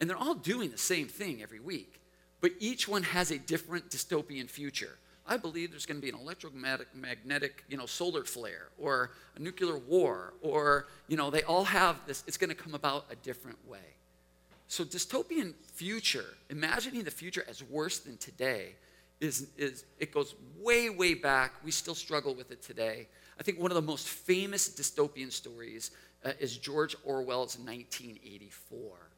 And 0.00 0.08
they're 0.08 0.16
all 0.16 0.34
doing 0.34 0.70
the 0.70 0.78
same 0.78 1.08
thing 1.08 1.42
every 1.42 1.60
week, 1.60 2.00
but 2.40 2.52
each 2.58 2.88
one 2.88 3.02
has 3.02 3.30
a 3.30 3.38
different 3.38 3.90
dystopian 3.90 4.48
future. 4.48 4.96
I 5.26 5.36
believe 5.36 5.70
there's 5.70 5.86
going 5.86 6.00
to 6.00 6.02
be 6.02 6.08
an 6.08 6.18
electromagnetic, 6.18 7.64
you 7.68 7.76
know, 7.76 7.86
solar 7.86 8.24
flare 8.24 8.68
or 8.78 9.12
a 9.36 9.40
nuclear 9.40 9.78
war, 9.78 10.34
or, 10.42 10.88
you 11.06 11.16
know, 11.16 11.30
they 11.30 11.42
all 11.42 11.64
have 11.64 12.00
this, 12.06 12.24
it's 12.26 12.36
going 12.36 12.50
to 12.50 12.56
come 12.56 12.74
about 12.74 13.06
a 13.10 13.16
different 13.16 13.58
way. 13.68 13.78
So, 14.66 14.84
dystopian 14.84 15.54
future, 15.74 16.36
imagining 16.48 17.02
the 17.02 17.10
future 17.10 17.44
as 17.48 17.62
worse 17.62 17.98
than 17.98 18.16
today, 18.16 18.74
is, 19.20 19.48
is 19.56 19.84
it 19.98 20.12
goes 20.12 20.34
way, 20.58 20.90
way 20.90 21.14
back. 21.14 21.54
We 21.64 21.70
still 21.70 21.94
struggle 21.94 22.34
with 22.34 22.50
it 22.50 22.62
today. 22.62 23.06
I 23.38 23.42
think 23.42 23.58
one 23.58 23.70
of 23.70 23.74
the 23.74 23.82
most 23.82 24.08
famous 24.08 24.68
dystopian 24.68 25.32
stories 25.32 25.90
uh, 26.24 26.32
is 26.38 26.56
George 26.56 26.96
Orwell's 27.04 27.58
1984. 27.58 29.10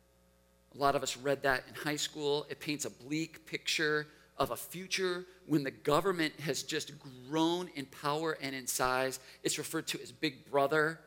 A 0.74 0.78
lot 0.78 0.94
of 0.94 1.02
us 1.02 1.16
read 1.16 1.42
that 1.42 1.64
in 1.68 1.74
high 1.74 1.96
school. 1.96 2.46
It 2.48 2.60
paints 2.60 2.84
a 2.84 2.90
bleak 2.90 3.46
picture 3.46 4.06
of 4.38 4.50
a 4.50 4.56
future 4.56 5.26
when 5.46 5.62
the 5.62 5.70
government 5.70 6.32
has 6.40 6.62
just 6.62 6.92
grown 7.28 7.68
in 7.74 7.86
power 7.86 8.38
and 8.40 8.54
in 8.54 8.66
size. 8.66 9.20
It's 9.42 9.58
referred 9.58 9.86
to 9.88 10.00
as 10.00 10.10
Big 10.10 10.50
Brother. 10.50 10.98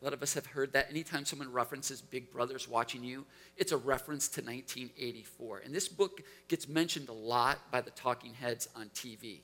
A 0.00 0.04
lot 0.04 0.12
of 0.12 0.22
us 0.22 0.34
have 0.34 0.44
heard 0.44 0.72
that. 0.74 0.90
Anytime 0.90 1.24
someone 1.24 1.50
references 1.50 2.02
Big 2.02 2.30
Brother's 2.30 2.68
watching 2.68 3.02
you, 3.02 3.24
it's 3.56 3.72
a 3.72 3.76
reference 3.76 4.28
to 4.28 4.42
1984. 4.42 5.62
And 5.64 5.74
this 5.74 5.88
book 5.88 6.20
gets 6.48 6.68
mentioned 6.68 7.08
a 7.08 7.14
lot 7.14 7.58
by 7.70 7.80
the 7.80 7.90
talking 7.90 8.34
heads 8.34 8.68
on 8.76 8.90
TV. 8.90 9.40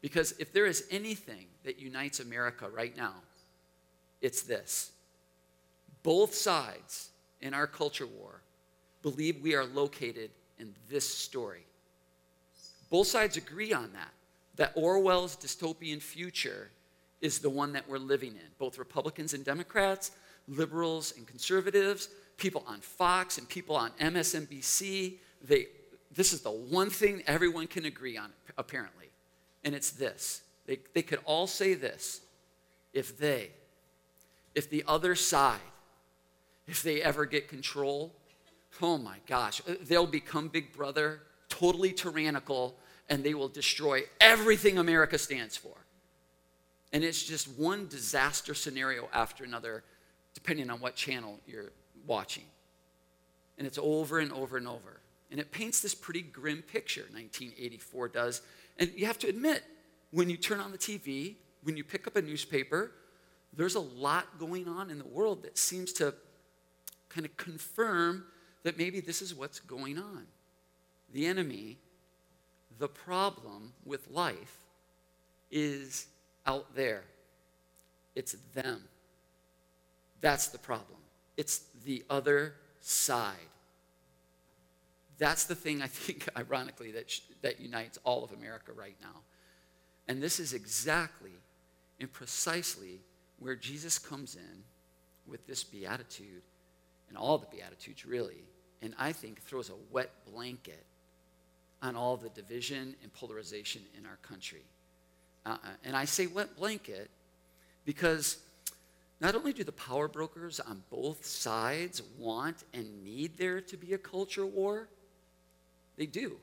Because 0.00 0.32
if 0.38 0.52
there 0.52 0.66
is 0.66 0.86
anything 0.90 1.46
that 1.64 1.80
unites 1.80 2.20
America 2.20 2.68
right 2.68 2.96
now, 2.96 3.14
it's 4.20 4.42
this 4.42 4.92
both 6.04 6.34
sides 6.34 7.08
in 7.40 7.52
our 7.52 7.66
culture 7.66 8.06
war 8.06 8.42
believe 9.02 9.42
we 9.42 9.56
are 9.56 9.64
located 9.64 10.30
in 10.60 10.72
this 10.88 11.08
story. 11.08 11.66
Both 12.90 13.08
sides 13.08 13.36
agree 13.36 13.72
on 13.72 13.92
that, 13.94 14.12
that 14.54 14.72
Orwell's 14.76 15.36
dystopian 15.36 16.00
future 16.00 16.70
is 17.20 17.40
the 17.40 17.50
one 17.50 17.72
that 17.72 17.88
we're 17.88 17.98
living 17.98 18.32
in. 18.32 18.46
Both 18.58 18.78
Republicans 18.78 19.34
and 19.34 19.44
Democrats, 19.44 20.12
liberals 20.46 21.14
and 21.16 21.26
conservatives, 21.26 22.08
people 22.36 22.62
on 22.68 22.80
Fox 22.80 23.38
and 23.38 23.48
people 23.48 23.74
on 23.74 23.90
MSNBC, 24.00 25.14
they, 25.42 25.68
this 26.14 26.32
is 26.32 26.42
the 26.42 26.50
one 26.50 26.90
thing 26.90 27.22
everyone 27.26 27.66
can 27.66 27.86
agree 27.86 28.16
on, 28.16 28.30
apparently. 28.58 29.08
And 29.64 29.74
it's 29.74 29.90
this. 29.90 30.42
They, 30.66 30.78
they 30.92 31.02
could 31.02 31.20
all 31.24 31.46
say 31.46 31.74
this 31.74 32.20
if 32.92 33.18
they, 33.18 33.50
if 34.54 34.68
the 34.68 34.84
other 34.86 35.14
side 35.14 35.60
if 36.66 36.82
they 36.82 37.02
ever 37.02 37.26
get 37.26 37.48
control, 37.48 38.14
oh 38.80 38.98
my 38.98 39.18
gosh, 39.26 39.60
uh, 39.68 39.74
they'll 39.82 40.06
become 40.06 40.48
Big 40.48 40.72
Brother, 40.72 41.20
totally 41.48 41.92
tyrannical, 41.92 42.76
and 43.08 43.22
they 43.22 43.34
will 43.34 43.48
destroy 43.48 44.02
everything 44.20 44.78
America 44.78 45.18
stands 45.18 45.56
for. 45.56 45.74
And 46.92 47.02
it's 47.04 47.22
just 47.22 47.48
one 47.58 47.88
disaster 47.88 48.54
scenario 48.54 49.08
after 49.12 49.44
another, 49.44 49.84
depending 50.32 50.70
on 50.70 50.80
what 50.80 50.94
channel 50.94 51.40
you're 51.46 51.72
watching. 52.06 52.44
And 53.58 53.66
it's 53.66 53.78
over 53.80 54.20
and 54.20 54.32
over 54.32 54.56
and 54.56 54.66
over. 54.66 55.00
And 55.30 55.40
it 55.40 55.50
paints 55.50 55.80
this 55.80 55.94
pretty 55.94 56.22
grim 56.22 56.62
picture, 56.62 57.02
1984 57.12 58.08
does. 58.08 58.42
And 58.78 58.92
you 58.96 59.06
have 59.06 59.18
to 59.18 59.28
admit, 59.28 59.64
when 60.12 60.30
you 60.30 60.36
turn 60.36 60.60
on 60.60 60.70
the 60.70 60.78
TV, 60.78 61.34
when 61.64 61.76
you 61.76 61.82
pick 61.82 62.06
up 62.06 62.16
a 62.16 62.22
newspaper, 62.22 62.92
there's 63.52 63.74
a 63.74 63.80
lot 63.80 64.38
going 64.38 64.68
on 64.68 64.90
in 64.90 64.98
the 64.98 65.06
world 65.06 65.42
that 65.42 65.58
seems 65.58 65.92
to 65.94 66.14
kind 67.14 67.24
of 67.24 67.36
confirm 67.36 68.24
that 68.64 68.76
maybe 68.78 69.00
this 69.00 69.22
is 69.22 69.34
what's 69.34 69.60
going 69.60 69.98
on. 69.98 70.26
The 71.12 71.26
enemy, 71.26 71.78
the 72.78 72.88
problem 72.88 73.72
with 73.84 74.10
life 74.10 74.56
is 75.50 76.06
out 76.46 76.74
there. 76.74 77.04
It's 78.14 78.32
them. 78.54 78.82
That's 80.20 80.48
the 80.48 80.58
problem. 80.58 80.98
It's 81.36 81.60
the 81.84 82.04
other 82.10 82.54
side. 82.80 83.36
That's 85.18 85.44
the 85.44 85.54
thing 85.54 85.82
I 85.82 85.86
think, 85.88 86.28
ironically, 86.36 86.90
that, 86.92 87.10
sh- 87.10 87.20
that 87.42 87.60
unites 87.60 87.98
all 88.04 88.24
of 88.24 88.32
America 88.32 88.72
right 88.72 88.96
now. 89.00 89.20
And 90.08 90.22
this 90.22 90.40
is 90.40 90.52
exactly 90.52 91.32
and 92.00 92.12
precisely 92.12 93.00
where 93.38 93.54
Jesus 93.54 93.98
comes 93.98 94.34
in 94.34 94.64
with 95.26 95.46
this 95.46 95.64
beatitude 95.64 96.42
and 97.14 97.22
all 97.22 97.38
the 97.38 97.46
Beatitudes, 97.46 98.04
really, 98.04 98.42
and 98.82 98.92
I 98.98 99.12
think 99.12 99.40
throws 99.40 99.70
a 99.70 99.74
wet 99.92 100.10
blanket 100.32 100.84
on 101.80 101.94
all 101.94 102.16
the 102.16 102.28
division 102.30 102.96
and 103.04 103.12
polarization 103.12 103.82
in 103.96 104.04
our 104.04 104.16
country. 104.16 104.64
Uh, 105.46 105.58
and 105.84 105.96
I 105.96 106.06
say 106.06 106.26
wet 106.26 106.56
blanket 106.56 107.10
because 107.84 108.38
not 109.20 109.36
only 109.36 109.52
do 109.52 109.62
the 109.62 109.70
power 109.70 110.08
brokers 110.08 110.58
on 110.58 110.82
both 110.90 111.24
sides 111.24 112.02
want 112.18 112.64
and 112.74 113.04
need 113.04 113.38
there 113.38 113.60
to 113.60 113.76
be 113.76 113.92
a 113.92 113.98
culture 113.98 114.44
war, 114.44 114.88
they 115.96 116.06
do. 116.06 116.38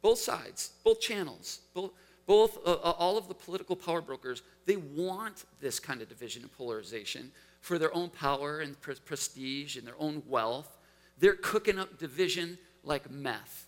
Both 0.00 0.20
sides, 0.20 0.70
both 0.82 0.98
channels, 0.98 1.60
both, 1.74 1.90
both 2.26 2.56
uh, 2.66 2.70
uh 2.72 2.94
all 2.98 3.18
of 3.18 3.28
the 3.28 3.34
political 3.34 3.76
power 3.76 4.00
brokers, 4.00 4.40
they 4.64 4.76
want 4.76 5.44
this 5.60 5.78
kind 5.78 6.00
of 6.00 6.08
division 6.08 6.40
and 6.40 6.52
polarization 6.52 7.32
for 7.60 7.78
their 7.78 7.94
own 7.94 8.10
power 8.10 8.60
and 8.60 8.80
pre- 8.80 8.94
prestige 8.94 9.76
and 9.76 9.86
their 9.86 9.94
own 9.98 10.22
wealth. 10.26 10.76
They're 11.18 11.34
cooking 11.34 11.78
up 11.78 11.98
division 11.98 12.58
like 12.84 13.10
meth. 13.10 13.66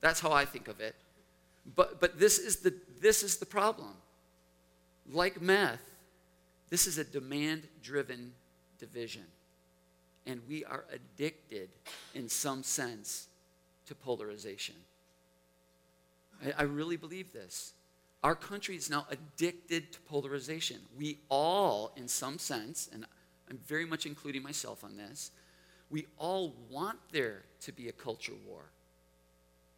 That's 0.00 0.20
how 0.20 0.32
I 0.32 0.44
think 0.44 0.68
of 0.68 0.80
it. 0.80 0.94
But, 1.74 2.00
but 2.00 2.18
this, 2.18 2.38
is 2.38 2.56
the, 2.56 2.74
this 3.00 3.22
is 3.22 3.36
the 3.36 3.46
problem. 3.46 3.94
Like 5.10 5.40
meth, 5.40 5.82
this 6.68 6.86
is 6.86 6.98
a 6.98 7.04
demand 7.04 7.62
driven 7.82 8.32
division. 8.78 9.24
And 10.26 10.40
we 10.48 10.64
are 10.64 10.84
addicted 10.92 11.70
in 12.14 12.28
some 12.28 12.62
sense 12.62 13.28
to 13.86 13.94
polarization. 13.94 14.74
I, 16.44 16.52
I 16.58 16.62
really 16.64 16.96
believe 16.96 17.32
this. 17.32 17.72
Our 18.22 18.34
country 18.34 18.76
is 18.76 18.90
now 18.90 19.06
addicted 19.10 19.92
to 19.92 20.00
polarization. 20.00 20.78
We 20.98 21.18
all, 21.28 21.92
in 21.96 22.08
some 22.08 22.38
sense, 22.38 22.88
and 22.92 23.06
I'm 23.48 23.58
very 23.66 23.84
much 23.84 24.06
including 24.06 24.42
myself 24.42 24.82
on 24.82 24.96
this, 24.96 25.30
we 25.90 26.06
all 26.18 26.54
want 26.68 26.98
there 27.12 27.42
to 27.62 27.72
be 27.72 27.88
a 27.88 27.92
culture 27.92 28.32
war. 28.46 28.62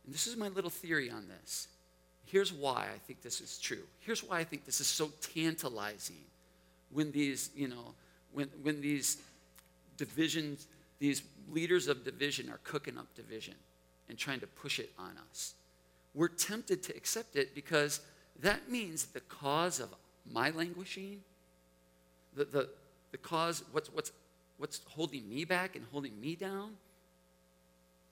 And 0.04 0.14
this 0.14 0.26
is 0.26 0.36
my 0.36 0.48
little 0.48 0.70
theory 0.70 1.10
on 1.10 1.28
this. 1.28 1.68
Here's 2.24 2.52
why 2.52 2.86
I 2.94 2.98
think 3.06 3.22
this 3.22 3.40
is 3.40 3.58
true. 3.58 3.82
Here's 4.00 4.24
why 4.24 4.38
I 4.38 4.44
think 4.44 4.64
this 4.64 4.80
is 4.80 4.86
so 4.86 5.12
tantalizing 5.20 6.24
when 6.90 7.12
these, 7.12 7.50
you 7.54 7.68
know, 7.68 7.94
when, 8.32 8.48
when 8.62 8.80
these 8.80 9.18
divisions, 9.96 10.66
these 10.98 11.22
leaders 11.52 11.88
of 11.88 12.04
division 12.04 12.48
are 12.50 12.60
cooking 12.64 12.96
up 12.96 13.12
division 13.14 13.54
and 14.08 14.16
trying 14.16 14.40
to 14.40 14.46
push 14.46 14.78
it 14.78 14.90
on 14.98 15.12
us. 15.30 15.54
We're 16.14 16.28
tempted 16.28 16.82
to 16.84 16.96
accept 16.96 17.36
it 17.36 17.54
because 17.54 18.00
that 18.42 18.70
means 18.70 19.06
the 19.06 19.20
cause 19.20 19.80
of 19.80 19.94
my 20.30 20.50
languishing 20.50 21.20
the, 22.34 22.44
the, 22.44 22.68
the 23.12 23.18
cause, 23.18 23.64
what's, 23.72 23.92
what's, 23.92 24.12
what's 24.58 24.80
holding 24.88 25.28
me 25.28 25.44
back 25.44 25.76
and 25.76 25.84
holding 25.92 26.18
me 26.20 26.36
down 26.36 26.72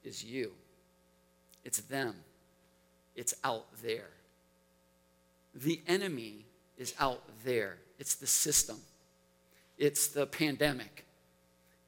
is 0.04 0.24
you. 0.24 0.52
It's 1.64 1.80
them. 1.82 2.14
It's 3.14 3.34
out 3.44 3.66
there. 3.82 4.10
The 5.54 5.80
enemy 5.86 6.44
is 6.76 6.94
out 7.00 7.22
there. 7.44 7.78
It's 7.98 8.14
the 8.14 8.26
system. 8.26 8.78
It's 9.76 10.08
the 10.08 10.26
pandemic. 10.26 11.04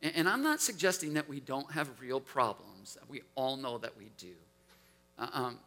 And, 0.03 0.13
and 0.17 0.29
I'm 0.29 0.43
not 0.43 0.61
suggesting 0.61 1.15
that 1.15 1.29
we 1.29 1.41
don't 1.41 1.71
have 1.73 1.89
real 2.01 2.21
problems. 2.21 2.99
We 3.09 3.23
all 3.35 3.57
know 3.57 3.79
that 3.79 3.97
we 3.97 4.11
do. 4.19 4.35
Uh, 5.19 5.29
um, 5.33 5.59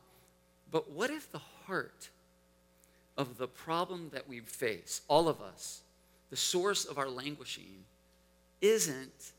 but 0.71 0.91
what 0.91 1.09
if 1.11 1.31
the 1.31 1.41
heart 1.65 2.09
of 3.17 3.37
the 3.37 3.47
problem 3.47 4.09
that 4.13 4.27
we 4.27 4.39
face, 4.39 5.01
all 5.07 5.27
of 5.27 5.41
us, 5.41 5.81
the 6.29 6.35
source 6.35 6.85
of 6.85 6.97
our 6.97 7.09
languishing, 7.09 7.83
isn't 8.61 9.31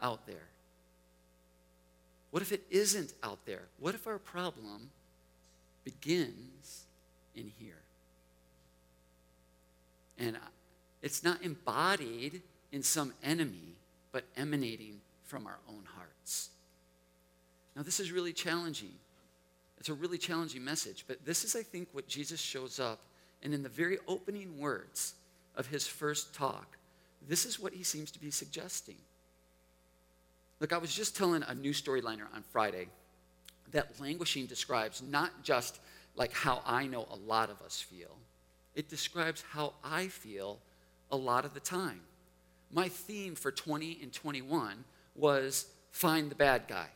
out 0.00 0.26
there? 0.26 0.48
What 2.30 2.42
if 2.42 2.52
it 2.52 2.64
isn't 2.70 3.12
out 3.22 3.38
there? 3.46 3.62
What 3.78 3.94
if 3.94 4.06
our 4.06 4.18
problem 4.18 4.90
begins 5.84 6.84
in 7.34 7.52
here? 7.58 7.82
And 10.18 10.36
it's 11.02 11.22
not 11.22 11.42
embodied 11.42 12.42
in 12.72 12.82
some 12.82 13.12
enemy, 13.22 13.76
but 14.12 14.24
emanating 14.36 15.00
from 15.24 15.46
our 15.46 15.58
own 15.68 15.84
hearts. 15.94 16.50
Now, 17.74 17.82
this 17.82 18.00
is 18.00 18.10
really 18.10 18.32
challenging. 18.32 18.94
It's 19.86 19.90
a 19.92 19.94
really 19.94 20.18
challenging 20.18 20.64
message, 20.64 21.04
but 21.06 21.24
this 21.24 21.44
is, 21.44 21.54
I 21.54 21.62
think, 21.62 21.86
what 21.92 22.08
Jesus 22.08 22.40
shows 22.40 22.80
up. 22.80 22.98
And 23.44 23.54
in 23.54 23.62
the 23.62 23.68
very 23.68 23.98
opening 24.08 24.58
words 24.58 25.14
of 25.54 25.68
his 25.68 25.86
first 25.86 26.34
talk, 26.34 26.76
this 27.28 27.46
is 27.46 27.60
what 27.60 27.72
he 27.72 27.84
seems 27.84 28.10
to 28.10 28.18
be 28.18 28.32
suggesting. 28.32 28.96
Look, 30.58 30.72
I 30.72 30.78
was 30.78 30.92
just 30.92 31.16
telling 31.16 31.44
a 31.44 31.54
new 31.54 31.70
storyliner 31.70 32.26
on 32.34 32.42
Friday 32.50 32.88
that 33.70 34.00
languishing 34.00 34.46
describes 34.46 35.04
not 35.08 35.44
just 35.44 35.78
like 36.16 36.32
how 36.32 36.62
I 36.66 36.88
know 36.88 37.06
a 37.08 37.16
lot 37.24 37.48
of 37.48 37.62
us 37.62 37.80
feel, 37.80 38.16
it 38.74 38.88
describes 38.88 39.44
how 39.52 39.74
I 39.84 40.08
feel 40.08 40.58
a 41.12 41.16
lot 41.16 41.44
of 41.44 41.54
the 41.54 41.60
time. 41.60 42.00
My 42.72 42.88
theme 42.88 43.36
for 43.36 43.52
20 43.52 44.00
and 44.02 44.12
21 44.12 44.82
was 45.14 45.66
find 45.92 46.28
the 46.28 46.34
bad 46.34 46.62
guy. 46.66 46.88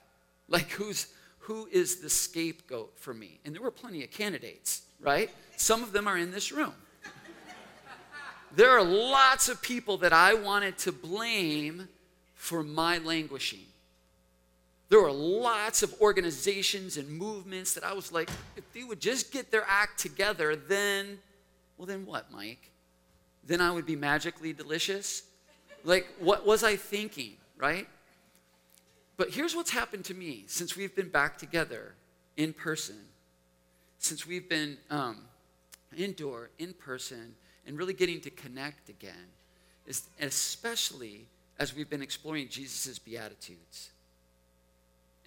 Like 0.48 0.70
who's 0.70 1.06
who 1.40 1.68
is 1.70 1.96
the 1.96 2.10
scapegoat 2.10 2.92
for 2.96 3.12
me? 3.12 3.40
And 3.44 3.54
there 3.54 3.62
were 3.62 3.70
plenty 3.70 4.04
of 4.04 4.10
candidates, 4.10 4.82
right? 5.00 5.30
Some 5.56 5.82
of 5.82 5.92
them 5.92 6.06
are 6.06 6.16
in 6.16 6.30
this 6.30 6.52
room. 6.52 6.74
There 8.56 8.70
are 8.70 8.82
lots 8.82 9.48
of 9.48 9.62
people 9.62 9.98
that 9.98 10.12
I 10.12 10.34
wanted 10.34 10.76
to 10.78 10.92
blame 10.92 11.88
for 12.34 12.64
my 12.64 12.98
languishing. 12.98 13.66
There 14.88 15.00
were 15.00 15.12
lots 15.12 15.84
of 15.84 15.94
organizations 16.00 16.96
and 16.96 17.08
movements 17.08 17.74
that 17.74 17.84
I 17.84 17.92
was 17.92 18.10
like, 18.10 18.28
if 18.56 18.72
they 18.72 18.82
would 18.82 19.00
just 19.00 19.32
get 19.32 19.52
their 19.52 19.64
act 19.68 20.00
together, 20.00 20.56
then 20.56 21.20
well, 21.80 21.86
then 21.86 22.04
what, 22.04 22.30
Mike? 22.30 22.70
Then 23.42 23.62
I 23.62 23.70
would 23.70 23.86
be 23.86 23.96
magically 23.96 24.52
delicious? 24.52 25.22
Like, 25.82 26.06
what 26.18 26.44
was 26.44 26.62
I 26.62 26.76
thinking, 26.76 27.36
right? 27.56 27.88
But 29.20 29.28
here's 29.28 29.54
what's 29.54 29.70
happened 29.70 30.06
to 30.06 30.14
me 30.14 30.44
since 30.46 30.78
we've 30.78 30.96
been 30.96 31.10
back 31.10 31.36
together 31.36 31.92
in 32.38 32.54
person, 32.54 32.96
since 33.98 34.26
we've 34.26 34.48
been 34.48 34.78
um, 34.88 35.18
indoor, 35.94 36.48
in 36.58 36.72
person, 36.72 37.34
and 37.66 37.76
really 37.76 37.92
getting 37.92 38.22
to 38.22 38.30
connect 38.30 38.88
again, 38.88 39.28
is 39.86 40.04
especially 40.22 41.26
as 41.58 41.76
we've 41.76 41.90
been 41.90 42.00
exploring 42.00 42.48
Jesus' 42.48 42.98
Beatitudes 42.98 43.90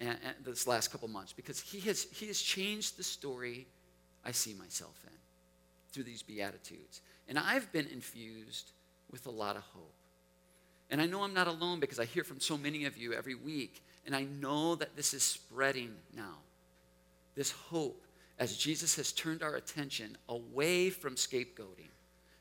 and, 0.00 0.18
and 0.26 0.44
this 0.44 0.66
last 0.66 0.90
couple 0.90 1.06
months, 1.06 1.32
because 1.32 1.60
he 1.60 1.78
has, 1.86 2.02
he 2.10 2.26
has 2.26 2.42
changed 2.42 2.98
the 2.98 3.04
story 3.04 3.64
I 4.24 4.32
see 4.32 4.54
myself 4.54 5.00
in 5.06 5.16
through 5.92 6.02
these 6.02 6.20
Beatitudes. 6.20 7.00
And 7.28 7.38
I've 7.38 7.70
been 7.70 7.86
infused 7.86 8.72
with 9.12 9.26
a 9.26 9.30
lot 9.30 9.54
of 9.54 9.62
hope. 9.62 9.93
And 10.90 11.00
I 11.00 11.06
know 11.06 11.22
I'm 11.22 11.34
not 11.34 11.48
alone 11.48 11.80
because 11.80 11.98
I 11.98 12.04
hear 12.04 12.24
from 12.24 12.40
so 12.40 12.56
many 12.56 12.84
of 12.84 12.96
you 12.96 13.12
every 13.12 13.34
week. 13.34 13.82
And 14.06 14.14
I 14.14 14.24
know 14.24 14.74
that 14.76 14.96
this 14.96 15.14
is 15.14 15.22
spreading 15.22 15.94
now. 16.14 16.36
This 17.34 17.50
hope 17.50 18.04
as 18.38 18.56
Jesus 18.56 18.96
has 18.96 19.12
turned 19.12 19.42
our 19.42 19.56
attention 19.56 20.16
away 20.28 20.90
from 20.90 21.14
scapegoating 21.14 21.90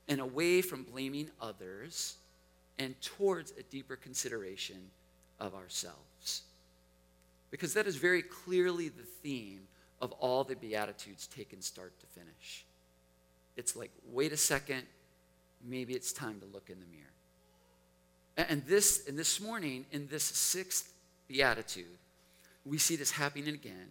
and 0.08 0.20
away 0.20 0.62
from 0.62 0.84
blaming 0.84 1.30
others 1.42 2.16
and 2.78 3.00
towards 3.02 3.52
a 3.52 3.64
deeper 3.64 3.96
consideration 3.96 4.90
of 5.40 5.56
ourselves. 5.56 6.44
Because 7.50 7.74
that 7.76 7.88
is 7.88 7.96
very 7.96 8.22
clearly 8.22 8.90
the 8.90 9.04
theme 9.04 9.62
of 10.02 10.12
all 10.14 10.44
the 10.44 10.56
Beatitudes 10.56 11.28
taken 11.28 11.62
start 11.62 11.94
to 12.00 12.06
finish 12.08 12.66
it's 13.56 13.76
like, 13.76 13.92
wait 14.12 14.32
a 14.32 14.38
second, 14.38 14.84
maybe 15.64 15.94
it's 15.94 16.12
time 16.12 16.40
to 16.40 16.46
look 16.48 16.70
in 16.70 16.80
the 16.80 16.86
mirror. 16.88 17.04
And 18.36 18.66
this, 18.66 19.08
and 19.08 19.18
this 19.18 19.40
morning, 19.40 19.86
in 19.92 20.08
this 20.08 20.24
sixth 20.24 20.94
beatitude, 21.28 21.98
we 22.66 22.78
see 22.78 22.96
this 22.96 23.12
happening 23.12 23.54
again 23.54 23.90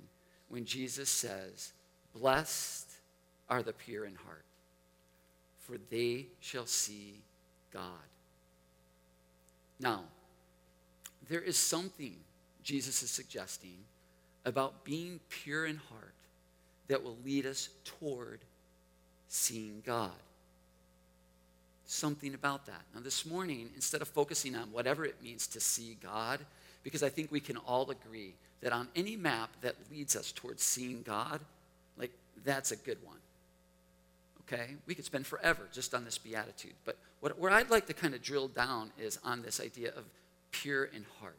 when 0.48 0.64
Jesus 0.64 1.08
says, 1.08 1.72
Blessed 2.14 2.88
are 3.48 3.62
the 3.62 3.72
pure 3.72 4.04
in 4.04 4.14
heart, 4.14 4.44
for 5.58 5.76
they 5.90 6.26
shall 6.40 6.66
see 6.66 7.20
God. 7.72 7.82
Now, 9.78 10.04
there 11.28 11.40
is 11.40 11.56
something 11.56 12.16
Jesus 12.62 13.02
is 13.02 13.10
suggesting 13.10 13.78
about 14.44 14.84
being 14.84 15.20
pure 15.28 15.66
in 15.66 15.76
heart 15.76 16.14
that 16.88 17.02
will 17.02 17.16
lead 17.24 17.46
us 17.46 17.68
toward 17.84 18.40
seeing 19.28 19.82
God. 19.84 20.10
Something 21.86 22.34
about 22.34 22.66
that. 22.66 22.82
Now, 22.94 23.00
this 23.00 23.26
morning, 23.26 23.70
instead 23.74 24.02
of 24.02 24.08
focusing 24.08 24.54
on 24.54 24.72
whatever 24.72 25.04
it 25.04 25.22
means 25.22 25.46
to 25.48 25.60
see 25.60 25.96
God, 26.02 26.40
because 26.82 27.02
I 27.02 27.08
think 27.08 27.30
we 27.30 27.40
can 27.40 27.56
all 27.56 27.90
agree 27.90 28.34
that 28.60 28.72
on 28.72 28.88
any 28.94 29.16
map 29.16 29.50
that 29.60 29.74
leads 29.90 30.16
us 30.16 30.32
towards 30.32 30.62
seeing 30.62 31.02
God, 31.02 31.40
like 31.98 32.12
that's 32.44 32.72
a 32.72 32.76
good 32.76 32.98
one. 33.04 33.18
Okay? 34.42 34.74
We 34.86 34.94
could 34.94 35.04
spend 35.04 35.26
forever 35.26 35.68
just 35.72 35.94
on 35.94 36.04
this 36.04 36.18
beatitude. 36.18 36.74
But 36.84 36.96
what, 37.20 37.38
where 37.38 37.50
I'd 37.50 37.70
like 37.70 37.86
to 37.86 37.94
kind 37.94 38.14
of 38.14 38.22
drill 38.22 38.48
down 38.48 38.90
is 38.98 39.18
on 39.24 39.42
this 39.42 39.60
idea 39.60 39.90
of 39.90 40.04
pure 40.50 40.84
in 40.84 41.04
heart, 41.20 41.34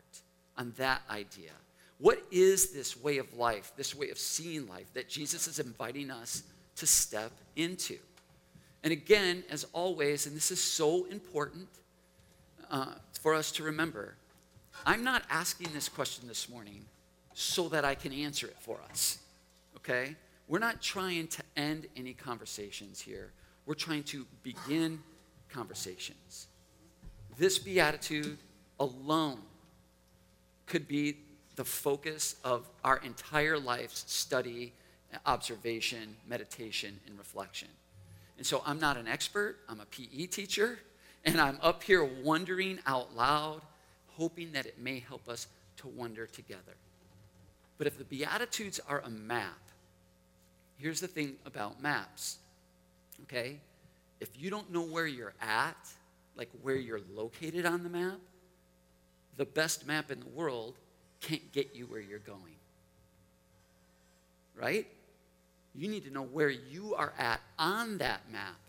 on 0.58 0.74
that 0.78 1.02
idea. 1.10 1.52
What 2.00 2.22
is 2.32 2.74
this 2.74 3.02
way 3.02 3.18
of 3.18 3.34
life, 3.36 3.72
this 3.78 3.96
way 3.96 4.10
of 4.10 4.18
seeing 4.18 4.68
life 4.68 4.94
that 4.94 5.08
Jesus 5.08 5.48
is 5.48 5.60
inviting 5.60 6.12
us 6.12 6.44
to 6.78 6.88
step 6.88 7.32
into. 7.56 7.98
And 8.84 8.92
again, 8.92 9.44
as 9.50 9.66
always, 9.74 10.28
and 10.28 10.36
this 10.36 10.52
is 10.52 10.62
so 10.62 11.06
important 11.06 11.68
uh, 12.70 12.88
for 13.22 13.34
us 13.34 13.52
to 13.54 13.64
remember, 13.64 14.16
I'm 14.86 15.04
not 15.04 15.24
asking 15.30 15.70
this 15.74 15.88
question 15.88 16.28
this 16.28 16.50
morning 16.50 16.86
so 17.34 17.70
that 17.70 17.86
I 17.86 17.96
can 17.96 18.12
answer 18.12 18.48
it 18.48 18.58
for 18.60 18.80
us, 18.90 19.20
okay? 19.78 20.16
We're 20.48 20.60
not 20.60 20.82
trying 20.82 21.28
to 21.28 21.44
end 21.56 21.88
any 21.96 22.14
conversations 22.14 23.00
here. 23.00 23.32
We're 23.66 23.74
trying 23.76 24.04
to 24.04 24.26
begin 24.44 25.00
conversations. 25.50 26.48
This 27.38 27.58
beatitude 27.58 28.38
alone 28.80 29.40
could 30.66 30.88
be 30.88 31.18
the 31.56 31.64
focus 31.64 32.36
of 32.44 32.68
our 32.84 32.98
entire 32.98 33.58
life's 33.58 34.04
study 34.12 34.74
observation, 35.26 36.16
meditation, 36.28 37.00
and 37.06 37.18
reflection. 37.18 37.68
And 38.38 38.46
so 38.46 38.62
I'm 38.66 38.80
not 38.80 38.98
an 38.98 39.08
expert, 39.08 39.58
I'm 39.70 39.80
a 39.80 39.86
PE 39.86 40.26
teacher, 40.28 40.80
and 41.24 41.40
I'm 41.40 41.58
up 41.62 41.84
here 41.84 42.04
wondering 42.04 42.80
out 42.86 43.16
loud, 43.16 43.62
hoping 44.18 44.52
that 44.54 44.66
it 44.66 44.80
may 44.80 45.00
help 45.00 45.30
us 45.30 45.48
to 45.78 45.88
wonder 45.88 46.26
together. 46.26 46.76
But 47.78 47.88
if 47.88 47.98
the 47.98 48.04
Beatitudes 48.04 48.80
are 48.88 49.02
a 49.02 49.10
map, 49.10 49.60
here's 50.78 51.00
the 51.00 51.08
thing 51.08 51.36
about 51.46 51.82
maps, 51.82 52.38
okay? 53.24 53.60
If 54.20 54.30
you 54.38 54.50
don't 54.50 54.72
know 54.72 54.84
where 54.84 55.08
you're 55.08 55.34
at, 55.42 55.78
like 56.36 56.50
where 56.62 56.76
you're 56.76 57.02
located 57.14 57.66
on 57.66 57.84
the 57.84 57.90
map, 57.90 58.20
the 59.38 59.46
best 59.46 59.88
map 59.88 60.12
in 60.12 60.20
the 60.20 60.30
world 60.30 60.76
can't 61.22 61.52
get 61.52 61.76
you 61.76 61.86
where 61.86 62.02
you're 62.02 62.20
going. 62.20 62.56
Right? 64.56 64.88
You 65.76 65.88
need 65.88 66.06
to 66.06 66.12
know 66.12 66.24
where 66.24 66.50
you 66.50 66.96
are 66.96 67.14
at 67.18 67.42
on 67.58 67.98
that 67.98 68.22
map. 68.32 68.60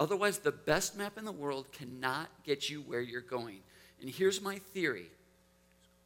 Otherwise, 0.00 0.38
the 0.38 0.52
best 0.52 0.96
map 0.96 1.18
in 1.18 1.24
the 1.24 1.32
world 1.32 1.72
cannot 1.72 2.28
get 2.44 2.70
you 2.70 2.80
where 2.82 3.00
you're 3.00 3.20
going. 3.20 3.58
And 4.00 4.10
here's 4.10 4.40
my 4.40 4.58
theory 4.72 5.06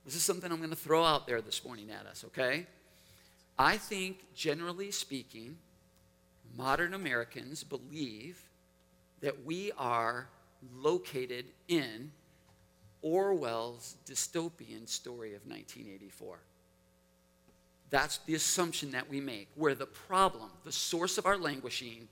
this 0.04 0.16
is 0.16 0.22
something 0.22 0.50
I'm 0.50 0.58
going 0.58 0.70
to 0.70 0.76
throw 0.76 1.04
out 1.04 1.26
there 1.26 1.40
this 1.40 1.64
morning 1.64 1.90
at 1.90 2.06
us, 2.06 2.24
okay? 2.26 2.66
I 3.58 3.76
think, 3.76 4.34
generally 4.34 4.90
speaking, 4.90 5.58
modern 6.56 6.94
Americans 6.94 7.62
believe 7.62 8.42
that 9.20 9.44
we 9.44 9.70
are 9.78 10.28
located 10.74 11.46
in 11.68 12.10
Orwell's 13.00 13.96
dystopian 14.06 14.88
story 14.88 15.34
of 15.34 15.46
1984. 15.46 16.38
That's 17.92 18.18
the 18.18 18.34
assumption 18.34 18.90
that 18.92 19.10
we 19.10 19.20
make, 19.20 19.48
where 19.54 19.74
the 19.74 19.84
problem, 19.86 20.50
the 20.64 20.72
source 20.72 21.18
of 21.18 21.26
our 21.26 21.36
languishing, 21.36 22.08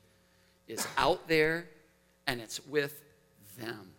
is 0.69 0.87
out 0.99 1.27
there 1.27 1.69
and 2.27 2.39
it's 2.39 2.65
with 2.67 3.03
them. 3.59 3.93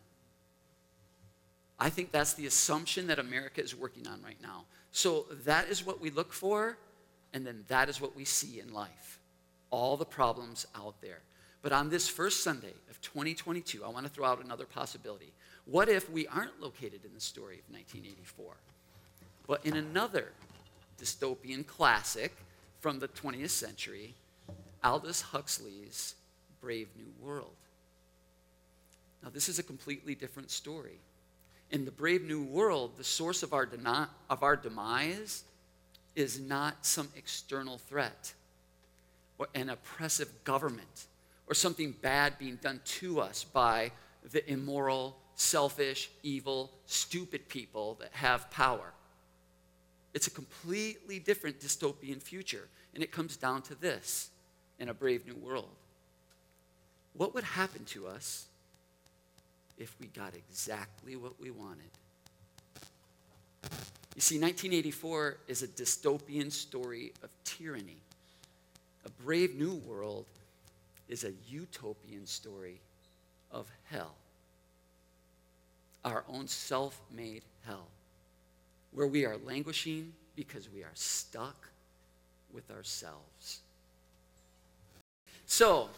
I 1.80 1.90
think 1.90 2.12
that's 2.12 2.36
the 2.36 2.46
assumption 2.46 3.08
that 3.08 3.18
America 3.18 3.64
is 3.64 3.76
working 3.76 4.08
on 4.08 4.22
right 4.22 4.38
now. 4.44 4.66
So 4.92 5.26
that 5.44 5.70
is 5.70 5.84
what 5.84 6.00
we 6.00 6.12
look 6.12 6.32
for, 6.32 6.78
and 7.34 7.48
then 7.48 7.64
that 7.68 7.90
is 7.90 8.00
what 8.00 8.16
we 8.16 8.26
see 8.26 8.60
in 8.60 8.72
life. 8.72 9.20
All 9.72 9.98
the 9.98 10.06
problems 10.06 10.68
out 10.76 11.02
there. 11.02 11.22
But 11.64 11.72
on 11.72 11.90
this 11.90 12.08
first 12.08 12.44
Sunday 12.44 12.74
of 12.92 13.02
2022, 13.02 13.84
I 13.84 13.90
want 13.90 14.06
to 14.06 14.12
throw 14.12 14.28
out 14.28 14.44
another 14.46 14.66
possibility. 14.66 15.34
What 15.66 15.90
if 15.90 16.12
we 16.12 16.28
aren't 16.28 16.62
located 16.62 17.06
in 17.06 17.16
the 17.16 17.22
story 17.22 17.56
of 17.56 17.74
1984, 17.74 18.54
but 19.48 19.66
in 19.66 19.78
another 19.78 20.28
dystopian 21.02 21.66
classic 21.66 22.36
from 22.80 23.00
the 23.00 23.08
20th 23.08 23.50
century, 23.50 24.14
Aldous 24.84 25.22
Huxley's 25.22 26.16
Brave 26.62 26.90
New 26.96 27.12
World? 27.20 27.56
Now, 29.24 29.30
this 29.30 29.50
is 29.50 29.60
a 29.60 29.64
completely 29.64 30.16
different 30.16 30.52
story. 30.52 31.00
In 31.70 31.86
the 31.86 31.92
Brave 31.92 32.24
New 32.24 32.44
World, 32.44 32.92
the 32.98 33.04
source 33.04 33.44
of 33.44 33.54
our, 33.54 33.66
deni- 33.66 34.10
of 34.30 34.44
our 34.44 34.56
demise 34.56 35.44
is 36.16 36.40
not 36.40 36.86
some 36.86 37.08
external 37.16 37.78
threat 37.78 38.34
or 39.38 39.48
an 39.56 39.70
oppressive 39.70 40.30
government 40.44 41.06
or 41.48 41.54
something 41.54 41.96
bad 42.02 42.38
being 42.38 42.58
done 42.58 42.82
to 42.84 43.20
us 43.20 43.44
by 43.44 43.92
the 44.32 44.48
immoral, 44.52 45.18
selfish, 45.36 46.10
evil, 46.24 46.72
stupid 46.86 47.48
people 47.48 47.96
that 48.00 48.12
have 48.12 48.50
power. 48.52 48.94
It's 50.14 50.28
a 50.28 50.32
completely 50.32 51.20
different 51.20 51.60
dystopian 51.60 52.22
future. 52.22 52.68
And 52.94 53.04
it 53.04 53.12
comes 53.12 53.38
down 53.38 53.62
to 53.64 53.76
this 53.76 54.30
in 54.80 54.90
a 54.90 54.94
brave 54.94 55.26
new 55.26 55.36
world. 55.36 55.70
What 57.14 57.34
would 57.34 57.44
happen 57.44 57.86
to 57.86 58.08
us 58.08 58.46
if 59.78 59.96
we 60.00 60.08
got 60.08 60.34
exactly 60.36 61.16
what 61.16 61.40
we 61.40 61.52
wanted? 61.52 61.90
You 64.16 64.22
see, 64.22 64.36
1984 64.36 65.38
is 65.48 65.64
a 65.64 65.68
dystopian 65.68 66.52
story 66.52 67.14
of 67.24 67.30
tyranny. 67.44 68.02
A 69.06 69.10
brave 69.24 69.56
new 69.56 69.76
world 69.76 70.26
is 71.08 71.24
a 71.24 71.32
utopian 71.48 72.26
story 72.26 72.80
of 73.52 73.68
hell. 73.86 74.16
Our 76.04 76.24
own 76.28 76.48
self 76.48 77.00
made 77.12 77.44
hell, 77.66 77.88
where 78.94 79.08
we 79.08 79.26
are 79.26 79.38
languishing 79.46 80.14
because 80.36 80.70
we 80.74 80.84
are 80.84 80.92
stuck 80.94 81.70
with 82.54 82.70
ourselves. 82.72 83.60
So, 85.46 85.90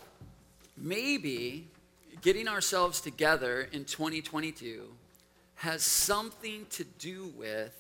maybe 0.78 1.68
getting 2.22 2.48
ourselves 2.48 3.02
together 3.02 3.68
in 3.72 3.86
2022 3.86 4.84
has 5.56 5.84
something 5.84 6.66
to 6.72 6.84
do 6.84 7.32
with 7.38 7.74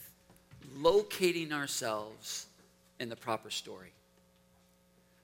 locating 0.77 1.51
ourselves 1.51 2.47
in 2.99 3.09
the 3.09 3.15
proper 3.15 3.49
story. 3.49 3.91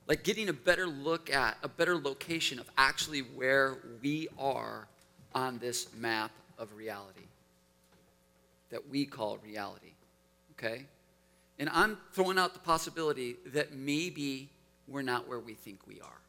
Like 0.07 0.23
getting 0.23 0.49
a 0.49 0.53
better 0.53 0.87
look 0.87 1.29
at, 1.29 1.57
a 1.61 1.67
better 1.67 1.97
location 1.97 2.59
of 2.59 2.69
actually 2.77 3.19
where 3.19 3.77
we 4.01 4.27
are 4.39 4.87
on 5.35 5.59
this 5.59 5.87
map 5.95 6.31
of 6.57 6.73
reality 6.75 7.28
that 8.69 8.89
we 8.89 9.05
call 9.05 9.37
reality. 9.37 9.93
Okay? 10.53 10.85
And 11.57 11.69
I'm 11.69 11.97
throwing 12.13 12.37
out 12.37 12.53
the 12.53 12.59
possibility 12.59 13.35
that 13.47 13.73
maybe 13.73 14.49
we're 14.87 15.01
not 15.01 15.27
where 15.27 15.39
we 15.39 15.53
think 15.53 15.79
we 15.87 15.99
are. 16.01 16.21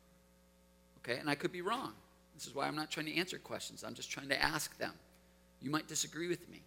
Okay? 0.98 1.18
And 1.18 1.30
I 1.30 1.34
could 1.34 1.52
be 1.52 1.62
wrong. 1.62 1.92
This 2.34 2.46
is 2.46 2.54
why 2.54 2.66
I'm 2.66 2.76
not 2.76 2.90
trying 2.90 3.06
to 3.06 3.16
answer 3.16 3.38
questions, 3.38 3.84
I'm 3.84 3.94
just 3.94 4.10
trying 4.10 4.28
to 4.28 4.42
ask 4.42 4.76
them. 4.78 4.92
You 5.60 5.70
might 5.70 5.88
disagree 5.88 6.28
with 6.28 6.48
me. 6.48 6.62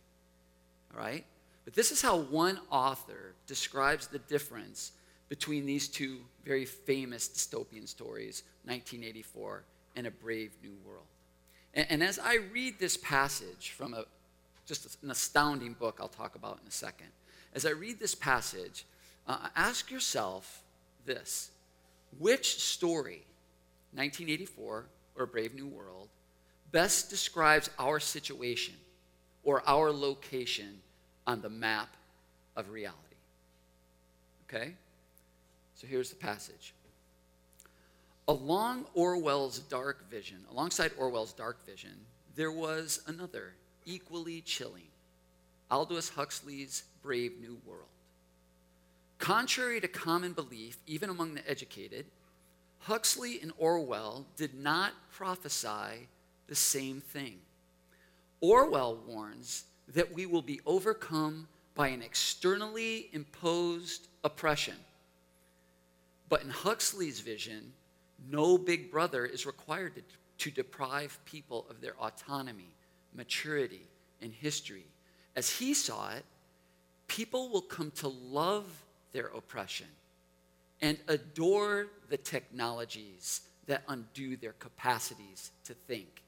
All 0.94 1.00
right? 1.00 1.26
But 1.66 1.74
this 1.74 1.92
is 1.92 2.02
how 2.02 2.18
one 2.18 2.60
author 2.70 3.34
describes 3.48 4.08
the 4.08 4.20
difference 4.20 4.92
between 5.30 5.66
these 5.66 5.88
two 5.88 6.20
very 6.46 6.66
famous 6.66 7.28
dystopian 7.28 7.88
stories, 7.88 8.44
1984 8.66 9.64
and 9.96 10.08
A 10.08 10.12
Brave 10.12 10.52
New 10.62 10.76
World. 10.86 11.06
And, 11.74 11.88
and 11.90 12.04
as 12.04 12.20
I 12.20 12.40
read 12.52 12.80
this 12.80 12.98
passage 12.98 13.72
from 13.72 13.94
a, 13.94 14.06
just 14.66 14.98
an 15.04 15.12
astounding 15.12 15.74
book 15.74 15.98
I'll 16.00 16.08
talk 16.08 16.36
about 16.36 16.60
in 16.62 16.68
a 16.68 16.72
second, 16.72 17.08
as 17.54 17.66
I 17.66 17.72
read 17.72 18.00
this 18.00 18.16
passage, 18.16 18.86
uh, 19.28 19.50
ask 19.56 19.92
yourself 19.92 20.62
this 21.06 21.52
which 22.20 22.60
story, 22.60 23.24
1984 23.94 24.86
or 25.16 25.26
Brave 25.26 25.54
New 25.56 25.68
World, 25.68 26.10
best 26.72 27.10
describes 27.10 27.70
our 27.78 28.00
situation 28.00 28.76
or 29.44 29.64
our 29.68 29.92
location 29.92 30.80
on 31.28 31.42
the 31.42 31.50
map 31.50 31.96
of 32.56 32.70
reality. 32.70 33.00
Okay? 34.48 34.74
So 35.76 35.88
here's 35.88 36.10
the 36.10 36.16
passage. 36.16 36.74
Along 38.28 38.86
Orwell's 38.94 39.60
dark 39.60 40.10
vision, 40.10 40.38
alongside 40.52 40.92
Orwell's 40.98 41.34
dark 41.34 41.66
vision, 41.66 41.92
there 42.36 42.52
was 42.52 43.02
another 43.08 43.54
equally 43.86 44.42
chilling 44.42 44.88
Aldous 45.72 46.10
Huxley's 46.10 46.84
Brave 47.02 47.40
New 47.42 47.58
World. 47.66 47.88
Contrary 49.20 49.80
to 49.82 49.88
common 49.88 50.34
belief, 50.34 50.78
even 50.86 51.10
among 51.10 51.34
the 51.34 51.50
educated, 51.50 52.06
Huxley 52.80 53.40
and 53.42 53.54
Orwell 53.58 54.26
did 54.36 54.54
not 54.54 54.92
prophesy 55.12 56.08
the 56.48 56.56
same 56.56 57.00
thing. 57.00 57.40
Orwell 58.42 58.98
warns 59.08 59.64
that 59.94 60.14
we 60.14 60.26
will 60.26 60.42
be 60.42 60.60
overcome 60.66 61.48
by 61.76 61.88
an 61.88 62.02
externally 62.02 63.10
imposed 63.14 64.08
oppression. 64.24 64.76
But 66.30 66.44
in 66.44 66.50
Huxley's 66.50 67.22
vision, 67.22 67.72
no 68.30 68.58
big 68.58 68.92
brother 68.92 69.26
is 69.26 69.46
required 69.46 69.96
to, 69.96 70.02
to 70.40 70.52
deprive 70.52 71.18
people 71.26 71.66
of 71.70 71.80
their 71.82 71.96
autonomy, 72.00 72.76
maturity, 73.16 73.88
and 74.22 74.34
history. 74.34 74.86
As 75.36 75.50
he 75.50 75.74
saw 75.74 76.12
it, 76.14 76.24
people 77.08 77.50
will 77.50 77.62
come 77.62 77.92
to 77.92 78.08
love 78.08 78.66
their 79.12 79.28
oppression 79.28 79.88
and 80.82 80.98
adore 81.08 81.88
the 82.10 82.18
technologies 82.18 83.42
that 83.68 83.84
undo 83.88 84.36
their 84.36 84.54
capacities 84.54 85.52
to 85.66 85.74
think. 85.74 86.22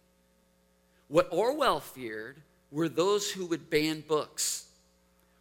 What 1.07 1.27
Orwell 1.31 1.79
feared 1.79 2.37
were 2.71 2.89
those 2.89 3.31
who 3.31 3.45
would 3.47 3.69
ban 3.69 4.03
books. 4.07 4.67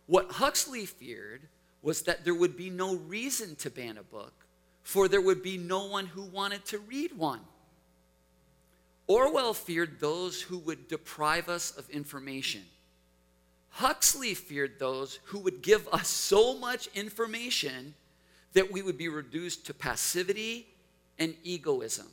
What 0.07 0.33
Huxley 0.33 0.87
feared 0.87 1.42
was 1.83 2.02
that 2.02 2.24
there 2.24 2.35
would 2.35 2.57
be 2.57 2.70
no 2.70 2.96
reason 2.96 3.57
to 3.57 3.70
ban 3.70 3.98
a 3.98 4.02
book, 4.02 4.33
for 4.83 5.09
there 5.09 5.20
would 5.20 5.42
be 5.42 5.59
no 5.59 5.87
one 5.87 6.07
who 6.07 6.22
wanted 6.22 6.64
to 6.66 6.78
read 6.78 7.16
one. 7.16 7.40
Orwell 9.06 9.54
feared 9.54 10.00
those 10.00 10.40
who 10.42 10.58
would 10.58 10.88
deprive 10.88 11.48
us 11.48 11.70
of 11.72 11.88
information. 11.90 12.62
Huxley 13.70 14.34
feared 14.34 14.78
those 14.78 15.18
who 15.24 15.40
would 15.40 15.60
give 15.60 15.88
us 15.88 16.08
so 16.08 16.56
much 16.56 16.88
information 16.94 17.94
that 18.52 18.70
we 18.70 18.82
would 18.82 18.96
be 18.96 19.08
reduced 19.08 19.66
to 19.66 19.74
passivity 19.74 20.66
and 21.18 21.34
egoism. 21.42 22.06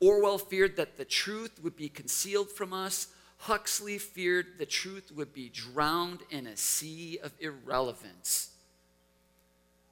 Orwell 0.00 0.38
feared 0.38 0.76
that 0.76 0.98
the 0.98 1.04
truth 1.04 1.58
would 1.62 1.76
be 1.76 1.88
concealed 1.88 2.50
from 2.50 2.72
us. 2.72 3.08
Huxley 3.38 3.98
feared 3.98 4.58
the 4.58 4.66
truth 4.66 5.12
would 5.14 5.32
be 5.32 5.48
drowned 5.48 6.20
in 6.30 6.46
a 6.46 6.56
sea 6.56 7.18
of 7.22 7.32
irrelevance. 7.40 8.50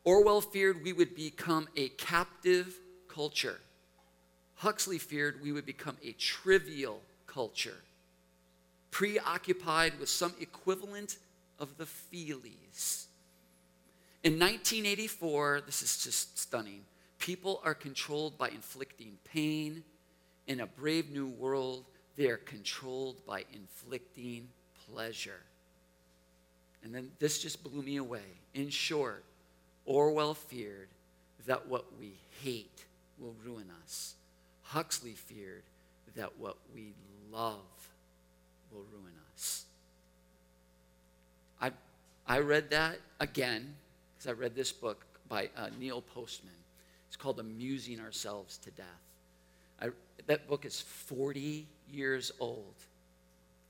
Orwell 0.03 0.43
feared 0.43 0.85
we 0.85 0.93
would 0.93 1.15
become 1.15 1.69
a 1.77 1.89
captive 1.91 2.79
culture. 3.09 3.61
Huxley 4.57 4.99
feared 4.99 5.43
we 5.43 5.53
would 5.53 5.67
become 5.67 5.97
a 6.03 6.13
trivial 6.13 7.01
culture, 7.27 7.77
preoccupied 8.91 9.99
with 9.99 10.09
some 10.09 10.35
equivalent 10.41 11.19
of 11.59 11.77
the 11.77 11.85
feelies. 11.85 13.07
In 14.23 14.39
1984, 14.39 15.63
this 15.67 15.83
is 15.83 16.03
just 16.03 16.39
stunning. 16.39 16.83
People 17.19 17.61
are 17.65 17.75
controlled 17.75 18.39
by 18.39 18.49
inflicting 18.49 19.19
pain. 19.25 19.83
In 20.47 20.61
a 20.61 20.67
brave 20.67 21.11
new 21.11 21.27
world, 21.27 21.85
they 22.17 22.27
are 22.27 22.39
controlled 22.39 23.25
by 23.27 23.45
inflicting 23.53 24.49
pleasure. 24.89 25.41
And 26.83 26.95
then 26.95 27.11
this 27.19 27.39
just 27.39 27.63
blew 27.65 27.83
me 27.83 27.97
away. 27.97 28.25
In 28.55 28.69
short, 28.69 29.25
Orwell 29.87 30.35
feared 30.35 30.89
that 31.47 31.67
what 31.69 31.87
we 31.99 32.15
hate 32.43 32.85
will 33.19 33.35
ruin 33.45 33.71
us. 33.83 34.15
Huxley 34.65 35.13
feared 35.13 35.63
that 36.17 36.39
what 36.39 36.57
we 36.75 36.95
love 37.31 37.61
will 38.73 38.85
ruin 38.93 39.13
us. 39.33 39.65
I, 41.61 41.71
I 42.27 42.41
read 42.41 42.71
that 42.71 42.99
again 43.21 43.75
because 44.17 44.31
I 44.31 44.33
read 44.33 44.55
this 44.55 44.73
book 44.73 45.05
by 45.29 45.51
uh, 45.57 45.69
Neil 45.79 46.03
Postman. 46.03 46.53
It's 47.09 47.17
called 47.17 47.39
Amusing 47.39 48.01
Ourselves 48.01 48.59
to 48.59 48.71
Death. 48.73 48.87
I, 49.81 49.89
that 50.27 50.49
book 50.49 50.65
is 50.65 50.81
40 50.81 51.67
years 51.91 52.33
old. 52.41 52.75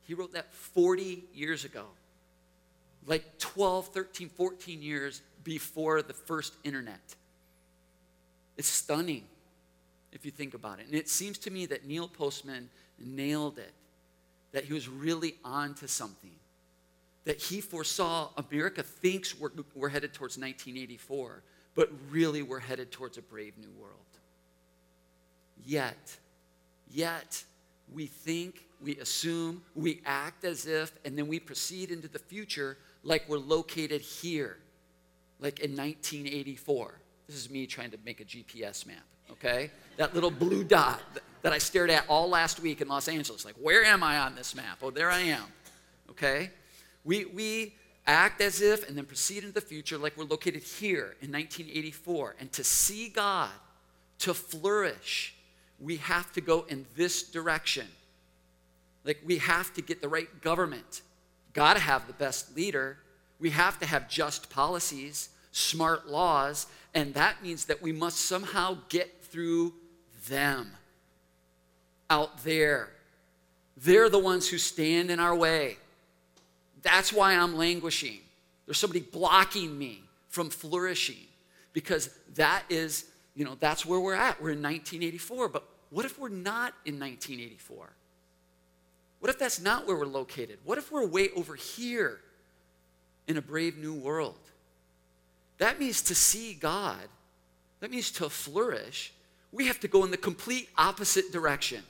He 0.06 0.14
wrote 0.14 0.32
that 0.34 0.52
40 0.52 1.24
years 1.34 1.64
ago, 1.64 1.84
like 3.06 3.38
12, 3.38 3.88
13, 3.88 4.28
14 4.28 4.82
years 4.82 5.22
before 5.42 6.02
the 6.02 6.12
first 6.12 6.54
internet. 6.64 7.00
It's 8.56 8.68
stunning 8.68 9.24
if 10.14 10.24
you 10.24 10.30
think 10.30 10.54
about 10.54 10.78
it. 10.78 10.86
And 10.86 10.94
it 10.94 11.08
seems 11.08 11.36
to 11.38 11.50
me 11.50 11.66
that 11.66 11.86
Neil 11.86 12.08
Postman 12.08 12.70
nailed 12.98 13.58
it, 13.58 13.72
that 14.52 14.64
he 14.64 14.72
was 14.72 14.88
really 14.88 15.34
on 15.44 15.74
to 15.74 15.88
something. 15.88 16.30
That 17.24 17.38
he 17.40 17.60
foresaw 17.60 18.30
America 18.36 18.82
thinks 18.82 19.38
we're, 19.38 19.50
we're 19.74 19.88
headed 19.88 20.14
towards 20.14 20.38
1984, 20.38 21.42
but 21.74 21.90
really 22.10 22.42
we're 22.42 22.60
headed 22.60 22.92
towards 22.92 23.18
a 23.18 23.22
brave 23.22 23.58
new 23.58 23.70
world. 23.80 23.98
Yet, 25.66 26.16
yet, 26.90 27.42
we 27.92 28.06
think, 28.06 28.66
we 28.80 28.96
assume, 28.98 29.62
we 29.74 30.00
act 30.04 30.44
as 30.44 30.66
if, 30.66 30.92
and 31.04 31.18
then 31.18 31.26
we 31.26 31.40
proceed 31.40 31.90
into 31.90 32.08
the 32.08 32.18
future 32.18 32.76
like 33.02 33.28
we're 33.28 33.38
located 33.38 34.00
here, 34.00 34.58
like 35.40 35.60
in 35.60 35.70
1984. 35.72 37.00
This 37.26 37.36
is 37.36 37.50
me 37.50 37.66
trying 37.66 37.90
to 37.90 37.98
make 38.04 38.20
a 38.20 38.24
GPS 38.24 38.86
map, 38.86 39.04
okay? 39.30 39.70
That 39.96 40.14
little 40.14 40.30
blue 40.30 40.64
dot 40.64 41.00
that 41.42 41.52
I 41.52 41.58
stared 41.58 41.90
at 41.90 42.04
all 42.08 42.28
last 42.28 42.60
week 42.60 42.80
in 42.80 42.88
Los 42.88 43.08
Angeles. 43.08 43.44
Like, 43.44 43.56
where 43.56 43.84
am 43.84 44.02
I 44.02 44.18
on 44.18 44.34
this 44.34 44.54
map? 44.54 44.78
Oh, 44.82 44.90
there 44.90 45.10
I 45.10 45.20
am, 45.20 45.44
okay? 46.10 46.50
We, 47.04 47.24
we 47.26 47.74
act 48.06 48.40
as 48.40 48.60
if 48.60 48.88
and 48.88 48.96
then 48.96 49.06
proceed 49.06 49.38
into 49.38 49.52
the 49.52 49.60
future 49.60 49.96
like 49.96 50.16
we're 50.16 50.24
located 50.24 50.62
here 50.62 51.16
in 51.20 51.32
1984. 51.32 52.36
And 52.40 52.52
to 52.52 52.64
see 52.64 53.08
God, 53.08 53.50
to 54.20 54.34
flourish, 54.34 55.34
we 55.80 55.96
have 55.96 56.32
to 56.32 56.40
go 56.40 56.64
in 56.68 56.86
this 56.96 57.22
direction. 57.22 57.86
Like, 59.04 59.20
we 59.24 59.38
have 59.38 59.72
to 59.74 59.82
get 59.82 60.00
the 60.00 60.08
right 60.08 60.40
government. 60.40 61.02
Got 61.52 61.74
to 61.74 61.80
have 61.80 62.06
the 62.06 62.12
best 62.12 62.56
leader. 62.56 62.98
We 63.38 63.50
have 63.50 63.78
to 63.80 63.86
have 63.86 64.08
just 64.08 64.48
policies, 64.50 65.28
smart 65.54 66.08
laws, 66.08 66.66
and 66.94 67.14
that 67.14 67.40
means 67.40 67.66
that 67.66 67.80
we 67.80 67.92
must 67.92 68.18
somehow 68.18 68.76
get 68.88 69.22
through 69.22 69.72
them 70.28 70.72
out 72.10 72.42
there. 72.42 72.90
They're 73.76 74.08
the 74.08 74.18
ones 74.18 74.48
who 74.48 74.58
stand 74.58 75.12
in 75.12 75.20
our 75.20 75.34
way. 75.34 75.76
That's 76.82 77.12
why 77.12 77.34
I'm 77.34 77.56
languishing. 77.56 78.18
There's 78.66 78.78
somebody 78.78 79.00
blocking 79.00 79.78
me 79.78 80.02
from 80.28 80.50
flourishing 80.50 81.26
because 81.72 82.10
that 82.34 82.64
is, 82.68 83.04
you 83.36 83.44
know, 83.44 83.56
that's 83.60 83.86
where 83.86 84.00
we're 84.00 84.14
at. 84.14 84.42
We're 84.42 84.50
in 84.50 84.62
1984. 84.62 85.48
But 85.50 85.64
what 85.90 86.04
if 86.04 86.18
we're 86.18 86.30
not 86.30 86.74
in 86.84 86.98
1984? 86.98 87.90
What 89.20 89.30
if 89.30 89.38
that's 89.38 89.60
not 89.60 89.86
where 89.86 89.96
we're 89.96 90.06
located? 90.06 90.58
What 90.64 90.78
if 90.78 90.90
we're 90.90 91.06
way 91.06 91.30
over 91.36 91.54
here 91.54 92.20
in 93.28 93.36
a 93.36 93.42
brave 93.42 93.78
new 93.78 93.94
world? 93.94 94.38
That 95.58 95.78
means 95.78 96.02
to 96.02 96.14
see 96.14 96.54
God, 96.54 97.08
that 97.80 97.90
means 97.90 98.10
to 98.12 98.28
flourish, 98.28 99.12
we 99.52 99.66
have 99.66 99.78
to 99.80 99.88
go 99.88 100.04
in 100.04 100.10
the 100.10 100.16
complete 100.16 100.68
opposite 100.76 101.30
direction, 101.30 101.82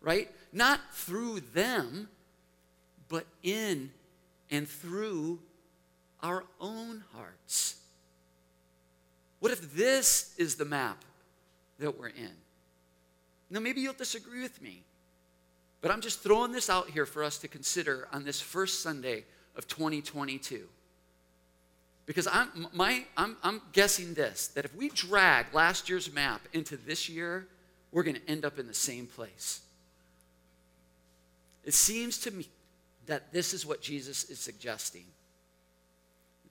right? 0.00 0.28
Not 0.52 0.80
through 0.92 1.40
them, 1.54 2.08
but 3.08 3.26
in 3.42 3.90
and 4.50 4.68
through 4.68 5.38
our 6.22 6.44
own 6.60 7.04
hearts. 7.14 7.76
What 9.38 9.52
if 9.52 9.74
this 9.74 10.34
is 10.38 10.56
the 10.56 10.64
map 10.64 11.04
that 11.78 11.98
we're 11.98 12.08
in? 12.08 12.32
Now, 13.50 13.60
maybe 13.60 13.82
you'll 13.82 13.92
disagree 13.92 14.42
with 14.42 14.60
me, 14.62 14.82
but 15.80 15.90
I'm 15.90 16.00
just 16.00 16.20
throwing 16.20 16.50
this 16.50 16.70
out 16.70 16.88
here 16.88 17.06
for 17.06 17.22
us 17.22 17.38
to 17.38 17.48
consider 17.48 18.08
on 18.12 18.24
this 18.24 18.40
first 18.40 18.82
Sunday 18.82 19.24
of 19.54 19.68
2022. 19.68 20.66
Because 22.06 22.26
I'm, 22.26 22.68
my, 22.72 23.04
I'm, 23.16 23.36
I'm 23.42 23.62
guessing 23.72 24.14
this 24.14 24.48
that 24.48 24.64
if 24.64 24.74
we 24.74 24.90
drag 24.90 25.54
last 25.54 25.88
year's 25.88 26.12
map 26.12 26.42
into 26.52 26.76
this 26.76 27.08
year, 27.08 27.46
we're 27.92 28.02
going 28.02 28.16
to 28.16 28.30
end 28.30 28.44
up 28.44 28.58
in 28.58 28.66
the 28.66 28.74
same 28.74 29.06
place. 29.06 29.60
It 31.64 31.74
seems 31.74 32.18
to 32.18 32.30
me 32.30 32.46
that 33.06 33.32
this 33.32 33.54
is 33.54 33.64
what 33.64 33.80
Jesus 33.80 34.24
is 34.24 34.38
suggesting. 34.38 35.04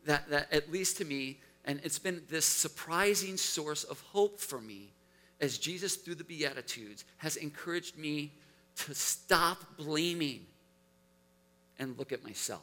That, 0.05 0.29
that 0.29 0.51
at 0.51 0.71
least 0.71 0.97
to 0.97 1.05
me, 1.05 1.39
and 1.65 1.79
it's 1.83 1.99
been 1.99 2.23
this 2.29 2.45
surprising 2.45 3.37
source 3.37 3.83
of 3.83 3.99
hope 4.01 4.39
for 4.39 4.59
me 4.59 4.89
as 5.39 5.57
Jesus, 5.57 5.97
through 5.97 6.15
the 6.15 6.23
Beatitudes, 6.23 7.05
has 7.17 7.35
encouraged 7.35 7.97
me 7.97 8.31
to 8.77 8.95
stop 8.95 9.57
blaming 9.77 10.45
and 11.77 11.97
look 11.97 12.11
at 12.11 12.23
myself. 12.23 12.61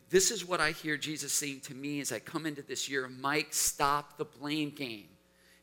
Like, 0.00 0.08
this 0.08 0.30
is 0.30 0.48
what 0.48 0.62
I 0.62 0.70
hear 0.70 0.96
Jesus 0.96 1.30
saying 1.30 1.60
to 1.64 1.74
me 1.74 2.00
as 2.00 2.10
I 2.10 2.20
come 2.20 2.46
into 2.46 2.62
this 2.62 2.88
year 2.88 3.06
Mike, 3.06 3.48
stop 3.50 4.16
the 4.16 4.24
blame 4.24 4.70
game. 4.70 5.08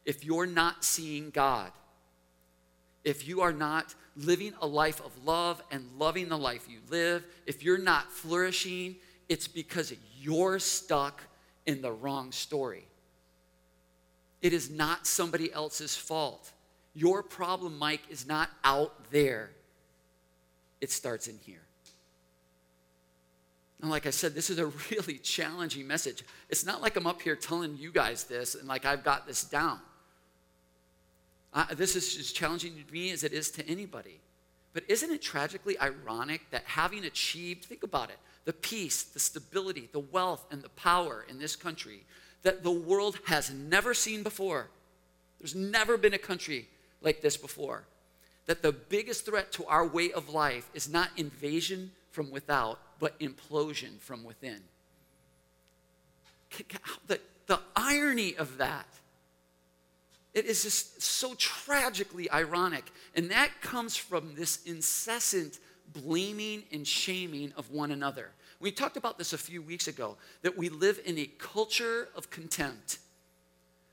If 0.06 0.24
you're 0.24 0.46
not 0.46 0.84
seeing 0.84 1.32
God, 1.32 1.72
if 3.04 3.28
you 3.28 3.42
are 3.42 3.52
not 3.52 3.96
living 4.16 4.54
a 4.62 4.68
life 4.68 5.02
of 5.04 5.12
love 5.26 5.64
and 5.72 5.90
loving 5.98 6.30
the 6.30 6.38
life 6.38 6.68
you 6.70 6.82
live, 6.92 7.26
if 7.48 7.64
you're 7.64 7.80
not 7.80 8.12
flourishing, 8.12 8.98
it's 9.28 9.48
because 9.48 9.92
you're 10.20 10.60
stuck 10.60 11.24
in 11.66 11.82
the 11.82 11.92
wrong 11.92 12.32
story. 12.32 12.86
It 14.44 14.54
is 14.54 14.70
not 14.70 15.08
somebody 15.08 15.52
else's 15.52 15.96
fault. 15.96 16.52
Your 16.94 17.24
problem, 17.24 17.80
Mike, 17.80 18.04
is 18.08 18.28
not 18.28 18.52
out 18.64 19.10
there, 19.10 19.50
it 20.80 20.92
starts 20.92 21.28
in 21.28 21.40
here. 21.40 21.67
And 23.82 23.92
like 23.92 24.06
I 24.06 24.10
said, 24.10 24.34
this 24.34 24.50
is 24.50 24.60
a 24.60 24.66
really 24.92 25.18
challenging 25.18 25.88
message. 25.88 26.24
It's 26.50 26.66
not 26.66 26.82
like 26.82 26.96
I'm 26.96 27.08
up 27.08 27.22
here 27.22 27.36
telling 27.36 27.78
you 27.78 27.92
guys 27.92 28.24
this 28.24 28.56
and 28.56 28.68
like 28.68 28.86
I've 28.86 29.04
got 29.04 29.28
this 29.28 29.44
down. 29.44 29.80
this 31.76 31.96
is 31.96 32.18
as 32.18 32.32
challenging 32.32 32.74
to 32.84 32.94
me 32.94 33.12
as 33.12 33.24
it 33.24 33.34
is 33.34 33.52
to 33.52 33.68
anybody. 33.68 34.20
But 34.74 34.84
isn't 34.88 35.12
it 35.12 35.22
tragically 35.22 35.80
ironic 35.80 36.42
that 36.52 36.64
having 36.66 37.06
achieved, 37.06 37.66
think 37.66 37.84
about 37.84 38.10
it, 38.10 38.18
the 38.46 38.54
peace, 38.54 39.04
the 39.04 39.20
stability, 39.20 39.90
the 39.92 40.00
wealth, 40.00 40.46
and 40.52 40.62
the 40.62 40.70
power 40.70 41.26
in 41.28 41.40
this 41.40 41.56
country 41.56 42.06
that 42.44 42.64
the 42.64 42.72
world 42.72 43.18
has 43.26 43.52
never 43.52 43.94
seen 43.94 44.24
before, 44.24 44.70
there's 45.40 45.56
never 45.56 45.98
been 45.98 46.14
a 46.14 46.20
country 46.20 46.68
like 47.02 47.22
this 47.22 47.38
before, 47.38 47.84
that 48.46 48.62
the 48.62 48.72
biggest 48.72 49.26
threat 49.26 49.52
to 49.54 49.66
our 49.66 49.86
way 49.86 50.12
of 50.12 50.30
life 50.30 50.70
is 50.74 50.90
not 50.90 51.10
invasion 51.18 51.92
from 52.12 52.32
without, 52.32 52.80
but 53.00 53.20
implosion 53.20 54.00
from 54.00 54.24
within. 54.24 54.62
The, 57.08 57.20
the 57.48 57.60
irony 57.76 58.36
of 58.36 58.58
that. 58.58 58.88
It 60.34 60.46
is 60.46 60.64
just 60.64 61.02
so 61.02 61.34
tragically 61.36 62.30
ironic. 62.30 62.92
And 63.16 63.32
that 63.32 63.50
comes 63.62 63.98
from 63.98 64.36
this 64.36 64.64
incessant 64.66 65.60
blaming 65.94 66.64
and 66.72 66.86
shaming 66.86 67.54
of 67.58 67.72
one 67.72 67.92
another. 67.92 68.32
We 68.60 68.72
talked 68.72 68.98
about 68.98 69.18
this 69.18 69.34
a 69.34 69.38
few 69.38 69.62
weeks 69.62 69.88
ago 69.88 70.18
that 70.42 70.58
we 70.58 70.70
live 70.70 71.00
in 71.06 71.18
a 71.18 71.26
culture 71.38 72.10
of 72.16 72.30
contempt. 72.30 73.00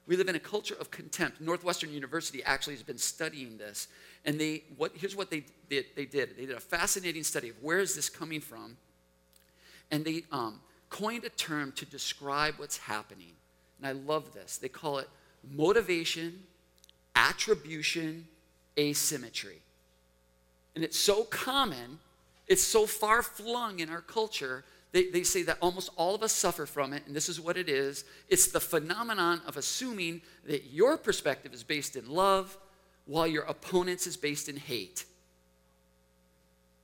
We 0.07 0.17
live 0.17 0.29
in 0.29 0.37
a 0.37 0.41
culture 0.41 0.77
of 0.79 0.91
contempt. 0.91 1.41
Northwestern 1.41 1.93
University 1.93 2.43
actually 2.45 2.75
has 2.75 2.83
been 2.83 2.99
studying 2.99 3.57
this. 3.57 3.89
And 4.25 4.39
they, 4.39 4.65
what, 4.77 4.93
here's 4.95 5.17
what 5.17 5.31
they 5.31 5.45
did, 5.71 5.87
they 5.97 6.05
did. 6.05 6.37
They 6.37 6.47
did 6.47 6.57
a 6.57 6.61
fascinating 6.61 7.25
study 7.25 7.51
of 7.51 7.63
where 7.63 7.79
is 7.79 7.95
this 7.95 8.11
coming 8.11 8.41
from. 8.41 8.77
And 9.95 10.05
they 10.05 10.25
um, 10.33 10.59
coined 10.91 11.25
a 11.25 11.29
term 11.29 11.71
to 11.77 11.87
describe 11.87 12.55
what's 12.57 12.79
happening. 12.79 13.33
And 13.79 13.87
I 13.87 13.93
love 13.93 14.35
this. 14.35 14.57
They 14.57 14.69
call 14.69 14.99
it 14.99 15.09
motivation, 15.49 16.41
attribution, 17.15 18.27
asymmetry. 18.77 19.61
And 20.75 20.83
it's 20.83 20.99
so 20.99 21.23
common, 21.25 22.01
it's 22.49 22.65
so 22.65 22.87
far 22.87 23.23
flung 23.23 23.79
in 23.79 23.89
our 23.89 24.01
culture 24.01 24.65
they, 24.95 25.09
they 25.09 25.25
say 25.25 25.43
that 25.43 25.59
almost 25.61 25.91
all 25.97 26.15
of 26.15 26.23
us 26.23 26.33
suffer 26.33 26.67
from 26.67 26.93
it, 26.93 27.03
and 27.05 27.17
this 27.17 27.29
is 27.29 27.41
what 27.41 27.57
it 27.57 27.69
is 27.69 28.05
it's 28.29 28.47
the 28.47 28.61
phenomenon 28.61 29.43
of 29.45 29.57
assuming 29.57 30.23
that 30.47 30.71
your 30.71 30.97
perspective 30.97 31.53
is 31.53 31.65
based 31.65 31.97
in 31.97 32.09
love 32.09 32.57
while 33.05 33.27
your 33.27 33.43
opponent's 33.43 34.07
is 34.07 34.17
based 34.17 34.49
in 34.49 34.57
hate. 34.57 35.05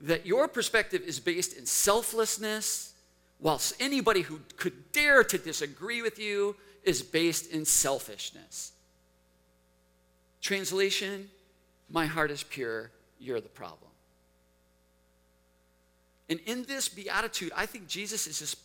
That 0.01 0.27
your 0.27 0.49
perspective 0.49 1.03
is 1.07 1.21
based 1.21 1.57
in 1.57 1.67
selflessness, 1.67 2.90
whilst 3.41 3.75
anybody 3.81 4.23
who 4.23 4.41
could 4.57 4.93
dare 4.93 5.25
to 5.25 5.39
disagree 5.39 6.03
with 6.03 6.19
you 6.19 6.57
is 6.85 7.03
based 7.03 7.51
in 7.51 7.65
selfishness. 7.65 8.73
Translation 10.41 11.29
My 11.91 12.07
heart 12.07 12.31
is 12.31 12.43
pure, 12.43 12.91
you're 13.19 13.41
the 13.41 13.49
problem. 13.49 13.91
And 16.29 16.39
in 16.47 16.63
this 16.65 16.89
beatitude, 16.89 17.51
I 17.57 17.67
think 17.67 17.89
Jesus 17.89 18.29
is 18.29 18.39
just, 18.39 18.59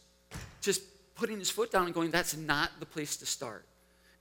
just 0.62 0.84
putting 1.16 1.40
his 1.40 1.50
foot 1.50 1.72
down 1.72 1.86
and 1.86 1.94
going, 1.94 2.12
That's 2.12 2.38
not 2.38 2.72
the 2.80 2.86
place 2.86 3.18
to 3.18 3.26
start. 3.26 3.66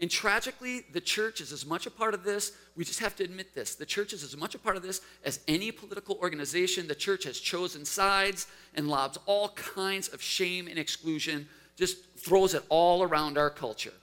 And 0.00 0.10
tragically, 0.10 0.84
the 0.92 1.00
church 1.00 1.40
is 1.40 1.52
as 1.52 1.64
much 1.64 1.86
a 1.86 1.90
part 1.90 2.14
of 2.14 2.24
this, 2.24 2.52
we 2.76 2.84
just 2.84 2.98
have 2.98 3.14
to 3.16 3.24
admit 3.24 3.54
this. 3.54 3.76
The 3.76 3.86
church 3.86 4.12
is 4.12 4.24
as 4.24 4.36
much 4.36 4.54
a 4.54 4.58
part 4.58 4.76
of 4.76 4.82
this 4.82 5.00
as 5.24 5.40
any 5.46 5.70
political 5.70 6.16
organization. 6.16 6.88
The 6.88 6.94
church 6.94 7.24
has 7.24 7.38
chosen 7.38 7.84
sides 7.84 8.48
and 8.74 8.88
lobs 8.88 9.18
all 9.26 9.50
kinds 9.50 10.08
of 10.08 10.20
shame 10.20 10.66
and 10.66 10.78
exclusion, 10.78 11.48
just 11.76 12.04
throws 12.16 12.54
it 12.54 12.64
all 12.68 13.02
around 13.02 13.38
our 13.38 13.50
culture. 13.50 13.94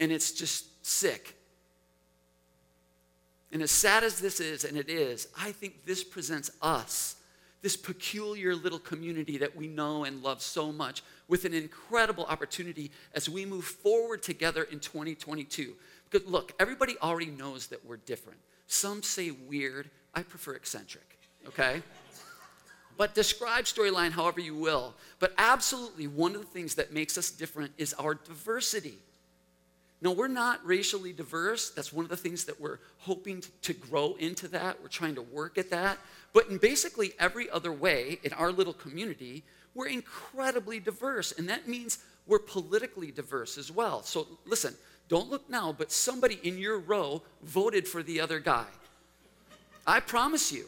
And 0.00 0.10
it's 0.10 0.32
just 0.32 0.84
sick. 0.84 1.36
And 3.52 3.62
as 3.62 3.70
sad 3.70 4.02
as 4.02 4.18
this 4.18 4.40
is, 4.40 4.64
and 4.64 4.76
it 4.76 4.88
is, 4.88 5.28
I 5.38 5.52
think 5.52 5.86
this 5.86 6.02
presents 6.02 6.50
us, 6.60 7.14
this 7.64 7.76
peculiar 7.78 8.54
little 8.54 8.78
community 8.78 9.38
that 9.38 9.56
we 9.56 9.66
know 9.66 10.04
and 10.04 10.22
love 10.22 10.42
so 10.42 10.70
much, 10.70 11.02
with 11.28 11.46
an 11.46 11.54
incredible 11.54 12.26
opportunity 12.26 12.90
as 13.14 13.26
we 13.26 13.46
move 13.46 13.64
forward 13.64 14.22
together 14.22 14.64
in 14.64 14.78
2022. 14.78 15.72
Because 16.10 16.28
look, 16.28 16.52
everybody 16.60 16.94
already 17.02 17.30
knows 17.30 17.68
that 17.68 17.82
we're 17.82 17.96
different. 17.96 18.38
Some 18.66 19.02
say 19.02 19.30
weird, 19.30 19.88
I 20.14 20.22
prefer 20.22 20.52
eccentric, 20.52 21.18
okay? 21.46 21.82
but 22.98 23.14
describe 23.14 23.64
Storyline 23.64 24.10
however 24.10 24.40
you 24.40 24.54
will. 24.54 24.94
But 25.18 25.32
absolutely, 25.38 26.06
one 26.06 26.34
of 26.34 26.42
the 26.42 26.46
things 26.46 26.74
that 26.74 26.92
makes 26.92 27.16
us 27.16 27.30
different 27.30 27.72
is 27.78 27.94
our 27.94 28.14
diversity. 28.14 28.98
No, 30.04 30.12
we're 30.12 30.28
not 30.28 30.64
racially 30.66 31.14
diverse. 31.14 31.70
That's 31.70 31.90
one 31.90 32.04
of 32.04 32.10
the 32.10 32.16
things 32.16 32.44
that 32.44 32.60
we're 32.60 32.78
hoping 32.98 33.42
to 33.62 33.72
grow 33.72 34.16
into 34.18 34.46
that. 34.48 34.82
We're 34.82 34.88
trying 34.88 35.14
to 35.14 35.22
work 35.22 35.56
at 35.56 35.70
that. 35.70 35.96
But 36.34 36.48
in 36.48 36.58
basically 36.58 37.14
every 37.18 37.48
other 37.48 37.72
way 37.72 38.18
in 38.22 38.34
our 38.34 38.52
little 38.52 38.74
community, 38.74 39.44
we're 39.74 39.88
incredibly 39.88 40.78
diverse. 40.78 41.32
And 41.32 41.48
that 41.48 41.66
means 41.66 42.00
we're 42.26 42.38
politically 42.38 43.12
diverse 43.12 43.56
as 43.56 43.72
well. 43.72 44.02
So 44.02 44.26
listen, 44.44 44.74
don't 45.08 45.30
look 45.30 45.48
now, 45.48 45.72
but 45.72 45.90
somebody 45.90 46.38
in 46.42 46.58
your 46.58 46.80
row 46.80 47.22
voted 47.42 47.88
for 47.88 48.02
the 48.02 48.20
other 48.20 48.40
guy. 48.40 48.66
I 49.86 50.00
promise 50.00 50.52
you, 50.52 50.66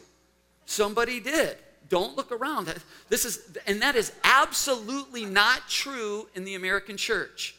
somebody 0.65 1.19
did. 1.19 1.57
Don't 1.89 2.17
look 2.17 2.31
around. 2.31 2.73
This 3.07 3.23
is, 3.23 3.55
and 3.67 3.83
that 3.83 3.95
is 3.95 4.13
absolutely 4.23 5.25
not 5.25 5.69
true 5.69 6.27
in 6.33 6.43
the 6.43 6.55
American 6.55 6.97
church. 6.97 7.53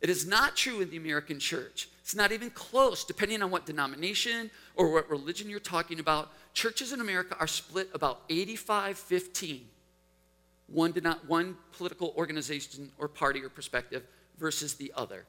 It 0.00 0.08
is 0.08 0.26
not 0.26 0.56
true 0.56 0.80
in 0.80 0.90
the 0.90 0.96
American 0.96 1.38
church. 1.38 1.88
It's 2.00 2.14
not 2.14 2.32
even 2.32 2.50
close, 2.50 3.04
depending 3.04 3.42
on 3.42 3.50
what 3.50 3.66
denomination 3.66 4.50
or 4.74 4.92
what 4.92 5.08
religion 5.10 5.48
you're 5.48 5.60
talking 5.60 6.00
about. 6.00 6.32
Churches 6.54 6.92
in 6.92 7.00
America 7.00 7.36
are 7.38 7.46
split 7.46 7.88
about 7.94 8.22
85 8.28 8.98
15. 8.98 9.66
One, 10.66 10.92
not, 11.02 11.28
one 11.28 11.56
political 11.72 12.14
organization 12.16 12.90
or 12.98 13.08
party 13.08 13.42
or 13.42 13.48
perspective 13.48 14.04
versus 14.38 14.74
the 14.74 14.92
other. 14.96 15.24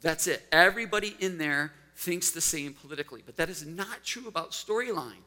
That's 0.00 0.26
it. 0.26 0.46
Everybody 0.52 1.16
in 1.20 1.38
there 1.38 1.72
thinks 1.96 2.30
the 2.30 2.40
same 2.40 2.74
politically, 2.74 3.22
but 3.24 3.36
that 3.36 3.48
is 3.48 3.64
not 3.64 4.04
true 4.04 4.28
about 4.28 4.50
Storyline. 4.50 5.22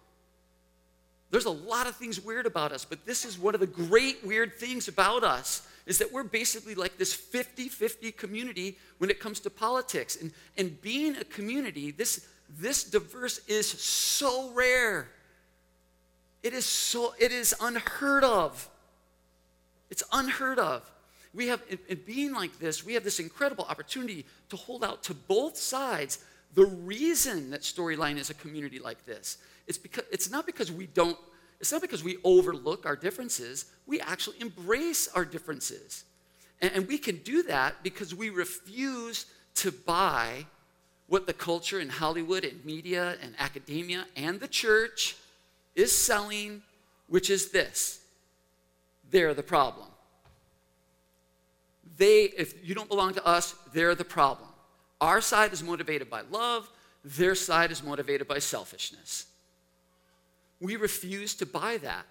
There's 1.32 1.46
a 1.46 1.52
lot 1.52 1.88
of 1.88 1.96
things 1.96 2.20
weird 2.20 2.46
about 2.46 2.72
us, 2.72 2.86
but 2.86 3.06
this 3.06 3.24
is 3.24 3.38
one 3.38 3.54
of 3.54 3.60
the 3.60 3.68
great 3.68 4.26
weird 4.26 4.56
things 4.56 4.88
about 4.88 5.24
us 5.24 5.68
is 5.86 5.98
that 6.00 6.12
we're 6.12 6.24
basically 6.24 6.76
like 6.76 6.98
this 6.98 7.14
50 7.14 7.68
50 7.68 8.12
community 8.14 8.78
when 9.00 9.10
it 9.10 9.20
comes 9.20 9.40
to 9.42 9.50
politics. 9.50 10.18
And, 10.22 10.32
and 10.58 10.80
being 10.82 11.16
a 11.18 11.24
community, 11.24 11.92
this, 11.92 12.28
this 12.58 12.84
diverse 12.84 13.42
is 13.48 13.68
so 13.68 14.52
rare. 14.52 15.10
It 16.42 16.54
is 16.54 16.66
so, 16.66 17.14
it 17.20 17.32
is 17.32 17.56
unheard 17.60 18.24
of. 18.24 18.70
It's 19.90 20.04
unheard 20.12 20.60
of. 20.60 20.90
We 21.34 21.48
have, 21.48 21.62
in 21.88 22.00
being 22.06 22.34
like 22.34 22.60
this, 22.60 22.86
we 22.86 22.94
have 22.94 23.04
this 23.04 23.20
incredible 23.20 23.66
opportunity 23.66 24.26
to 24.50 24.56
hold 24.56 24.84
out 24.84 25.04
to 25.04 25.14
both 25.14 25.58
sides. 25.58 26.20
The 26.56 26.66
reason 26.66 27.52
that 27.52 27.62
Storyline 27.62 28.18
is 28.18 28.30
a 28.30 28.34
community 28.34 28.80
like 28.80 29.06
this, 29.06 29.38
it's, 29.68 29.78
because, 29.78 30.04
it's 30.12 30.32
not 30.32 30.46
because 30.46 30.72
we 30.72 30.88
don't 30.88 31.18
it's 31.60 31.72
not 31.72 31.82
because 31.82 32.04
we 32.04 32.18
overlook 32.24 32.86
our 32.86 32.96
differences, 32.96 33.66
we 33.86 34.00
actually 34.00 34.40
embrace 34.40 35.10
our 35.10 35.26
differences. 35.26 36.06
And, 36.62 36.72
and 36.74 36.88
we 36.88 36.98
can 36.98 37.18
do 37.18 37.44
that 37.44 37.84
because 37.84 38.16
we 38.16 38.30
refuse 38.30 39.26
to 39.56 39.72
buy 39.72 40.46
what 41.08 41.28
the 41.28 41.34
culture 41.34 41.80
in 41.80 41.90
Hollywood 41.90 42.46
and 42.46 42.64
media 42.64 43.18
and 43.22 43.34
academia 43.40 44.06
and 44.16 44.40
the 44.40 44.48
church 44.48 45.18
is 45.76 45.96
selling, 45.96 46.62
which 47.08 47.30
is 47.30 47.52
this 47.52 48.02
they're 49.12 49.34
the 49.34 49.44
problem. 49.44 49.88
They, 51.98 52.26
if 52.26 52.66
you 52.66 52.76
don't 52.76 52.88
belong 52.88 53.16
to 53.16 53.26
us, 53.26 53.56
they're 53.74 53.96
the 53.96 54.06
problem. 54.06 54.49
Our 55.02 55.22
side 55.22 55.54
is 55.54 55.64
motivated 55.64 56.10
by 56.10 56.22
love, 56.30 56.70
their 57.04 57.36
side 57.36 57.72
is 57.72 57.84
motivated 57.84 58.28
by 58.28 58.40
selfishness. 58.40 59.26
We 60.60 60.76
refuse 60.76 61.36
to 61.36 61.46
buy 61.46 61.78
that. 61.78 62.06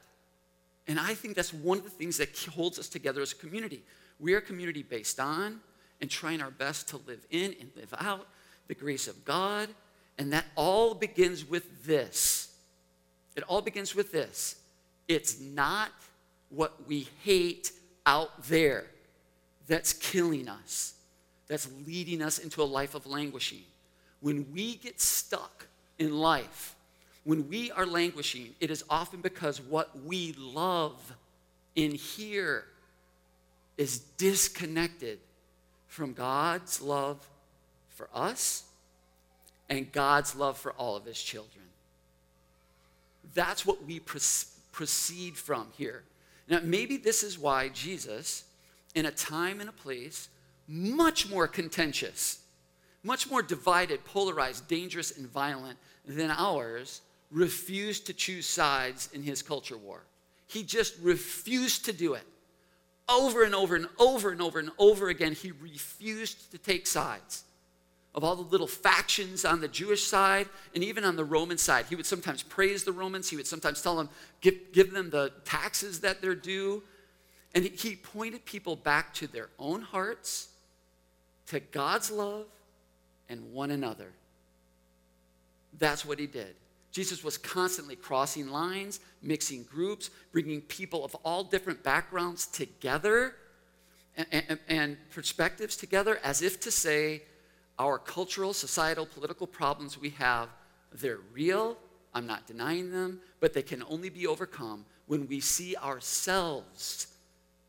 And 0.87 0.99
I 0.99 1.13
think 1.13 1.37
that's 1.37 1.53
one 1.53 1.79
of 1.79 1.85
the 1.85 1.91
things 1.91 2.17
that 2.17 2.37
holds 2.55 2.79
us 2.79 2.89
together 2.89 3.21
as 3.21 3.33
a 3.33 3.37
community. 3.37 3.83
We 4.19 4.35
are 4.35 4.39
a 4.39 4.43
community 4.43 4.83
based 4.83 5.21
on 5.21 5.61
and 6.01 6.11
trying 6.11 6.41
our 6.41 6.51
best 6.51 6.89
to 6.89 6.97
live 7.07 7.27
in 7.31 7.55
and 7.61 7.71
live 7.77 7.93
out 7.99 8.27
the 8.69 8.75
grace 8.75 9.07
of 9.07 9.25
God. 9.25 9.69
And 10.17 10.33
that 10.33 10.47
all 10.57 10.95
begins 10.95 11.49
with 11.49 11.85
this. 11.85 12.55
It 13.37 13.45
all 13.45 13.61
begins 13.61 13.95
with 13.95 14.11
this. 14.11 14.57
It's 15.07 15.39
not 15.41 15.91
what 16.49 16.89
we 16.89 17.09
hate 17.23 17.71
out 18.07 18.45
there 18.45 18.87
that's 19.67 19.93
killing 19.93 20.49
us, 20.49 20.95
that's 21.49 21.69
leading 21.87 22.23
us 22.23 22.39
into 22.39 22.63
a 22.63 22.65
life 22.65 22.95
of 22.95 23.07
languishing. 23.07 23.63
When 24.21 24.47
we 24.53 24.77
get 24.77 25.01
stuck 25.01 25.67
in 25.99 26.17
life, 26.17 26.75
when 27.25 27.49
we 27.49 27.71
are 27.73 27.87
languishing, 27.87 28.55
it 28.61 28.71
is 28.71 28.85
often 28.89 29.21
because 29.21 29.61
what 29.61 29.91
we 30.05 30.35
love 30.39 31.15
in 31.75 31.93
here 31.93 32.65
is 33.77 33.99
disconnected 33.99 35.19
from 35.87 36.13
God's 36.13 36.81
love 36.81 37.27
for 37.91 38.09
us 38.15 38.65
and 39.69 39.91
God's 39.93 40.35
love 40.35 40.59
for 40.59 40.73
all 40.73 40.97
of 40.97 41.05
his 41.05 41.21
children. 41.21 41.65
That's 43.35 43.65
what 43.65 43.85
we 43.85 44.01
proceed 44.01 45.37
from 45.37 45.69
here. 45.77 46.03
Now, 46.49 46.61
maybe 46.63 46.97
this 46.97 47.23
is 47.23 47.39
why 47.39 47.69
Jesus, 47.69 48.45
in 48.95 49.07
a 49.07 49.11
time 49.11 49.61
and 49.61 49.69
a 49.69 49.73
place 49.73 50.29
much 50.69 51.29
more 51.29 51.49
contentious, 51.49 52.41
much 53.03 53.31
more 53.31 53.43
divided, 53.43 54.05
polarized, 54.05 54.69
dangerous, 54.69 55.17
and 55.17 55.27
violent 55.27 55.79
than 56.07 56.31
ours, 56.31 57.01
refused 57.31 58.07
to 58.07 58.13
choose 58.13 58.47
sides 58.47 59.09
in 59.13 59.23
his 59.23 59.43
culture 59.43 59.77
war. 59.77 60.03
He 60.47 60.63
just 60.63 60.95
refused 61.01 61.87
to 61.87 61.93
do 61.93 62.15
it. 62.15 62.23
Over 63.09 63.43
and 63.43 63.55
over 63.55 63.77
and 63.77 63.89
over 63.99 64.31
and 64.31 64.43
over 64.43 64.59
and 64.59 64.71
over 64.79 65.09
again, 65.09 65.33
he 65.33 65.53
refused 65.53 66.51
to 66.53 66.59
take 66.59 66.87
sides. 66.87 67.45
Of 68.15 68.25
all 68.25 68.37
the 68.37 68.43
little 68.43 68.67
factions 68.67 69.45
on 69.45 69.61
the 69.61 69.69
Jewish 69.69 70.05
side 70.05 70.49
and 70.75 70.83
even 70.83 71.05
on 71.05 71.17
the 71.17 71.25
Roman 71.25 71.57
side, 71.57 71.87
he 71.89 71.95
would 71.95 72.07
sometimes 72.07 72.43
praise 72.43 72.85
the 72.85 72.93
Romans. 72.93 73.31
He 73.31 73.37
would 73.37 73.47
sometimes 73.47 73.81
tell 73.81 73.97
them, 73.97 74.09
give, 74.41 74.73
give 74.73 74.93
them 74.93 75.11
the 75.11 75.33
taxes 75.45 76.01
that 76.01 76.21
they're 76.21 76.35
due. 76.35 76.83
And 77.55 77.65
he 77.65 77.97
pointed 77.97 78.45
people 78.45 78.77
back 78.77 79.15
to 79.15 79.27
their 79.27 79.49
own 79.59 79.83
hearts, 79.83 80.49
to 81.49 81.61
God's 81.61 82.11
love, 82.11 82.47
and 83.29 83.53
one 83.53 83.71
another. 83.71 84.13
That's 85.79 86.05
what 86.05 86.19
he 86.19 86.27
did. 86.27 86.55
Jesus 86.91 87.23
was 87.23 87.37
constantly 87.37 87.97
crossing 87.97 88.49
lines, 88.49 89.01
mixing 89.23 89.65
groups, 89.65 90.11
bringing 90.33 90.63
people 90.63 91.05
of 91.05 91.15
all 91.17 91.45
different 91.45 91.83
backgrounds 91.83 92.47
together 92.47 93.35
and, 94.17 94.27
and, 94.33 94.59
and, 94.69 94.97
perspectives 95.11 95.77
together, 95.77 96.19
as 96.25 96.43
if 96.43 96.59
to 96.61 96.71
say, 96.73 97.23
our 97.79 97.99
cultural, 97.99 98.53
societal, 98.53 99.07
political 99.07 99.47
problems 99.47 99.97
we 99.97 100.11
have, 100.11 100.49
they're 100.93 101.21
real. 101.33 101.77
I'm 102.13 102.27
not 102.27 102.47
denying 102.47 102.91
them, 102.91 103.21
but 103.39 103.53
they 103.53 103.63
can 103.63 103.85
only 103.89 104.09
be 104.09 104.27
overcome 104.27 104.85
when 105.07 105.29
we 105.29 105.39
see 105.39 105.77
ourselves 105.77 107.07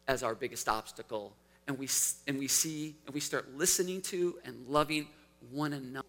as 0.07 0.23
our 0.23 0.33
biggest 0.33 0.67
obstacle 0.67 1.35
and 1.69 1.77
we, 1.77 1.87
and 2.27 2.39
we 2.39 2.47
see 2.47 2.95
and 3.05 3.13
we 3.13 3.21
start 3.21 3.55
listening 3.55 4.01
to 4.01 4.39
and 4.43 4.67
loving 4.67 5.07
one 5.51 5.71
another. 5.73 6.07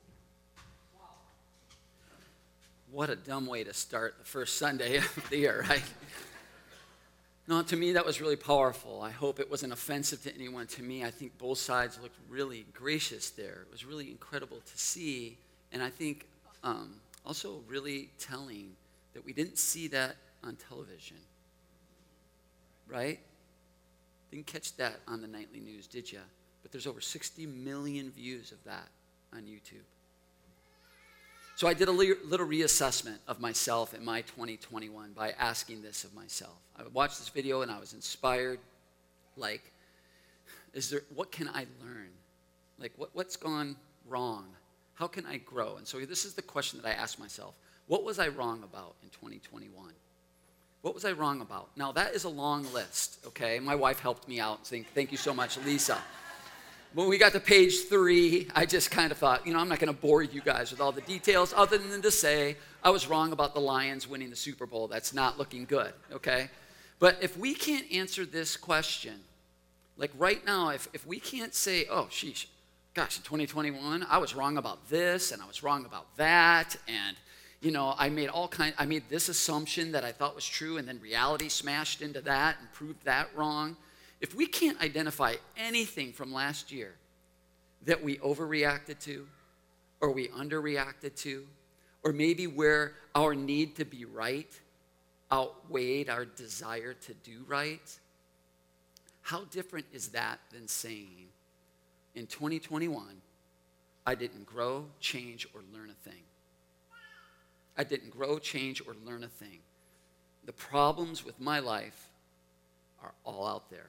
What 2.91 3.11
a 3.11 3.15
dumb 3.15 3.47
way 3.47 3.63
to 3.65 3.75
start 3.75 4.17
the 4.19 4.25
first 4.25 4.57
Sunday 4.57 4.97
of 4.97 5.27
the 5.29 5.37
year, 5.37 5.67
right? 5.69 5.83
No, 7.47 7.63
to 7.63 7.77
me, 7.77 7.93
that 7.93 8.07
was 8.07 8.23
really 8.23 8.37
powerful. 8.37 9.03
I 9.03 9.11
hope 9.11 9.39
it 9.39 9.51
wasn't 9.51 9.75
offensive 9.75 10.23
to 10.23 10.35
anyone. 10.35 10.67
To 10.69 10.83
me, 10.83 11.05
I 11.05 11.11
think 11.11 11.37
both 11.37 11.59
sides 11.59 11.99
looked 12.01 12.17
really 12.31 12.65
gracious 12.73 13.29
there. 13.29 13.65
It 13.67 13.71
was 13.71 13.85
really 13.85 14.11
incredible 14.11 14.61
to 14.65 14.79
see. 14.79 15.37
And 15.73 15.83
I 15.83 15.91
think 15.91 16.27
um, 16.65 16.95
also 17.27 17.61
really 17.69 18.09
telling 18.19 18.71
that 19.13 19.27
we 19.27 19.35
didn't 19.35 19.59
see 19.59 19.89
that 19.89 20.17
on 20.43 20.57
television. 20.57 21.19
Right? 22.89 23.21
Didn't 24.31 24.47
catch 24.47 24.77
that 24.77 25.01
on 25.09 25.21
the 25.21 25.29
nightly 25.29 25.61
news, 25.61 25.87
did 25.87 26.11
you? 26.11 26.21
But 26.63 26.73
there's 26.73 26.87
over 26.87 27.01
60 27.01 27.47
million 27.47 28.11
views 28.11 28.53
of 28.53 28.63
that 28.65 28.89
on 29.33 29.43
YouTube. 29.43 29.85
So 31.57 31.69
I 31.69 31.75
did 31.75 31.89
a 31.89 31.93
little 31.93 32.47
reassessment 32.47 33.19
of 33.29 33.39
myself 33.39 33.93
in 33.93 34.05
my 34.05 34.23
2021 34.23 35.13
by 35.13 35.33
asking 35.39 35.83
this 35.83 36.05
of 36.05 36.15
myself. 36.15 36.57
I 36.75 36.85
watched 36.93 37.19
this 37.19 37.29
video 37.29 37.61
and 37.63 37.71
I 37.71 37.79
was 37.79 37.93
inspired. 37.93 38.61
Like, 39.37 39.73
is 40.73 40.89
there, 40.89 41.03
what 41.15 41.31
can 41.31 41.49
I 41.49 41.67
learn? 41.85 42.09
Like, 42.79 42.93
what, 42.97 43.11
what's 43.13 43.37
gone 43.37 43.77
wrong? 44.09 44.47
How 44.95 45.07
can 45.07 45.27
I 45.27 45.37
grow? 45.37 45.77
And 45.77 45.87
so 45.87 46.01
this 46.01 46.25
is 46.25 46.35
the 46.35 46.43
question 46.43 46.81
that 46.81 46.89
I 46.89 46.93
asked 46.93 47.19
myself. 47.19 47.55
What 47.89 48.05
was 48.05 48.19
I 48.19 48.29
wrong 48.29 48.63
about 48.63 48.95
in 49.03 49.11
2021? 49.11 49.93
What 50.83 50.95
was 50.95 51.05
I 51.05 51.13
wrong 51.13 51.43
about? 51.43 51.69
Now, 51.77 51.93
that 51.93 52.15
is 52.15 52.25
a 52.25 52.29
long 52.29 52.67
list, 52.73 53.19
okay? 53.27 53.61
My 53.61 53.75
wife 53.75 54.01
helped 54.01 54.27
me 54.27 54.41
out 54.41 54.67
saying, 54.67 54.87
thank 54.95 55.13
you 55.13 55.19
so 55.19 55.35
much, 55.35 55.59
Lisa. 55.59 55.99
When 56.95 57.09
we 57.09 57.19
got 57.19 57.33
to 57.33 57.41
page 57.41 57.85
three, 57.85 58.49
I 58.55 58.65
just 58.65 58.91
kind 58.91 59.13
of 59.13 59.19
thought, 59.19 59.47
you 59.47 59.53
know, 59.53 59.59
I'm 59.59 59.69
not 59.69 59.79
going 59.79 59.95
to 59.95 60.01
bore 60.01 60.23
you 60.23 60.41
guys 60.41 60.71
with 60.71 60.81
all 60.81 60.91
the 60.91 61.03
details 61.03 61.53
other 61.55 61.77
than 61.77 62.01
to 62.01 62.11
say 62.11 62.57
I 62.83 62.91
was 62.91 63.07
wrong 63.09 63.33
about 63.33 63.53
the 63.55 63.61
Lions 63.61 64.09
winning 64.09 64.31
the 64.31 64.37
Super 64.37 64.65
Bowl. 64.65 64.89
That's 64.89 65.13
not 65.13 65.39
looking 65.39 65.67
good, 65.67 65.93
okay? 66.13 66.49
But 66.99 67.19
if 67.21 67.37
we 67.37 67.55
can't 67.55 67.91
answer 67.93 68.25
this 68.25 68.57
question, 68.57 69.21
like 69.99 70.11
right 70.19 70.45
now, 70.47 70.71
if, 70.71 70.89
if 70.95 71.07
we 71.07 71.21
can't 71.21 71.55
say, 71.55 71.87
oh, 71.91 72.09
sheesh, 72.11 72.47
gosh, 72.95 73.19
in 73.19 73.23
2021, 73.23 74.07
I 74.09 74.17
was 74.17 74.35
wrong 74.35 74.57
about 74.57 74.89
this 74.89 75.31
and 75.31 75.43
I 75.43 75.47
was 75.47 75.63
wrong 75.63 75.85
about 75.85 76.17
that, 76.17 76.75
and 76.89 77.17
you 77.61 77.71
know, 77.71 77.95
I 77.99 78.09
made 78.09 78.29
all 78.29 78.49
kind 78.49 78.75
I 78.79 78.87
made 78.87 79.09
this 79.09 79.29
assumption 79.29 79.93
that 79.93 80.05
I 80.05 80.13
thought 80.13 80.35
was 80.35 80.47
true, 80.47 80.79
and 80.79 80.89
then 80.89 81.01
reality 81.01 81.49
smashed 81.49 82.03
into 82.03 82.21
that 82.23 82.57
and 82.61 82.73
proved 82.73 83.05
that 83.05 83.29
wrong 83.37 83.77
if 84.21 84.35
we 84.35 84.47
can't 84.47 84.81
identify 84.83 85.35
anything 85.57 86.13
from 86.13 86.33
last 86.33 86.71
year 86.71 86.95
that 87.87 88.03
we 88.03 88.19
overreacted 88.19 88.99
to, 89.01 89.27
or 90.01 90.11
we 90.11 90.29
underreacted 90.29 91.15
to, 91.17 91.47
or 92.05 92.13
maybe 92.13 92.47
where 92.47 92.93
our 93.15 93.35
need 93.35 93.77
to 93.77 93.85
be 93.85 94.05
right 94.05 94.51
outweighed 95.33 96.11
our 96.11 96.25
desire 96.25 96.93
to 96.93 97.15
do 97.15 97.45
right, 97.47 97.99
how 99.23 99.45
different 99.45 99.87
is 99.93 100.09
that 100.09 100.41
than 100.53 100.67
saying, 100.67 101.29
in 102.15 102.27
2021, 102.27 103.07
I 104.07 104.15
didn't 104.15 104.45
grow, 104.45 104.87
change, 104.99 105.47
or 105.55 105.61
learn 105.73 105.89
a 105.89 106.09
thing? 106.09 106.23
I 107.77 107.85
didn't 107.85 108.11
grow, 108.11 108.39
change, 108.39 108.83
or 108.87 108.95
learn 109.05 109.25
a 109.25 109.29
thing. 109.29 109.59
The 110.47 110.53
problems 110.53 111.25
with 111.25 111.41
my 111.41 111.61
life 111.61 112.09
are 113.03 113.13
all 113.25 113.47
out 113.47 113.71
there. 113.71 113.89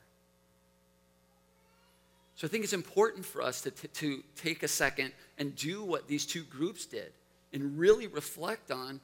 So 2.35 2.47
I 2.47 2.49
think 2.49 2.63
it's 2.63 2.73
important 2.73 3.25
for 3.25 3.41
us 3.41 3.61
to, 3.61 3.71
to, 3.71 3.87
to 3.87 4.23
take 4.35 4.63
a 4.63 4.67
second 4.67 5.11
and 5.37 5.55
do 5.55 5.83
what 5.83 6.07
these 6.07 6.25
two 6.25 6.43
groups 6.43 6.85
did 6.85 7.11
and 7.53 7.77
really 7.77 8.07
reflect 8.07 8.71
on 8.71 8.99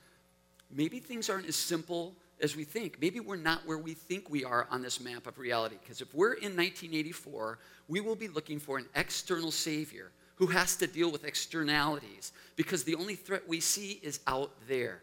maybe 0.76 1.00
things 1.00 1.30
aren't 1.30 1.48
as 1.48 1.56
simple 1.56 2.14
as 2.42 2.56
we 2.56 2.64
think. 2.64 3.02
Maybe 3.02 3.20
we're 3.20 3.36
not 3.36 3.66
where 3.66 3.78
we 3.78 3.94
think 3.94 4.30
we 4.30 4.44
are 4.44 4.68
on 4.70 4.82
this 4.82 5.00
map 5.00 5.28
of 5.28 5.38
reality. 5.38 5.76
Because 5.82 6.02
if 6.02 6.14
we're 6.14 6.34
in 6.34 6.56
1984, 6.56 7.60
we 7.88 8.02
will 8.02 8.16
be 8.16 8.28
looking 8.28 8.60
for 8.60 8.78
an 8.78 8.86
external 8.96 9.52
savior 9.52 10.12
who 10.38 10.48
has 10.48 10.76
to 10.78 10.88
deal 10.88 11.12
with 11.12 11.26
externalities 11.26 12.32
because 12.56 12.84
the 12.84 12.96
only 12.96 13.16
threat 13.16 13.48
we 13.48 13.60
see 13.60 14.00
is 14.02 14.20
out 14.28 14.52
there. 14.68 15.02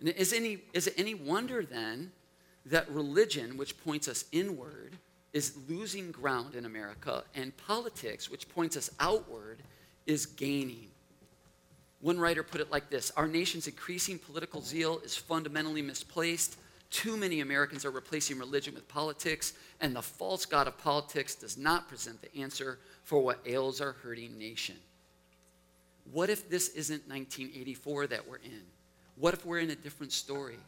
And 0.00 0.08
is, 0.10 0.32
any, 0.32 0.58
is 0.72 0.86
it 0.86 0.94
any 0.96 1.14
wonder 1.14 1.64
then 1.64 2.12
that 2.66 2.88
religion, 2.90 3.56
which 3.56 3.82
points 3.82 4.08
us 4.08 4.24
inward, 4.32 4.96
is 5.32 5.56
losing 5.68 6.12
ground 6.12 6.54
in 6.54 6.66
America, 6.66 7.24
and 7.34 7.56
politics, 7.56 8.30
which 8.30 8.48
points 8.48 8.76
us 8.76 8.90
outward, 9.00 9.58
is 10.06 10.26
gaining. 10.26 10.88
One 12.00 12.18
writer 12.18 12.42
put 12.42 12.60
it 12.60 12.70
like 12.70 12.90
this 12.90 13.10
Our 13.16 13.28
nation's 13.28 13.66
increasing 13.66 14.18
political 14.18 14.60
zeal 14.60 15.00
is 15.04 15.16
fundamentally 15.16 15.82
misplaced. 15.82 16.58
Too 16.92 17.16
many 17.16 17.40
Americans 17.40 17.86
are 17.86 17.90
replacing 17.90 18.38
religion 18.38 18.74
with 18.74 18.86
politics, 18.86 19.54
and 19.80 19.96
the 19.96 20.02
false 20.02 20.44
God 20.44 20.68
of 20.68 20.76
politics 20.76 21.34
does 21.34 21.56
not 21.56 21.88
present 21.88 22.20
the 22.20 22.42
answer 22.42 22.78
for 23.02 23.22
what 23.22 23.40
ails 23.46 23.80
our 23.80 23.92
hurting 23.92 24.38
nation. 24.38 24.76
What 26.12 26.28
if 26.28 26.50
this 26.50 26.68
isn't 26.68 27.08
1984 27.08 28.08
that 28.08 28.28
we're 28.28 28.36
in? 28.36 28.60
What 29.16 29.32
if 29.32 29.46
we're 29.46 29.60
in 29.60 29.70
a 29.70 29.74
different 29.74 30.12
story? 30.12 30.58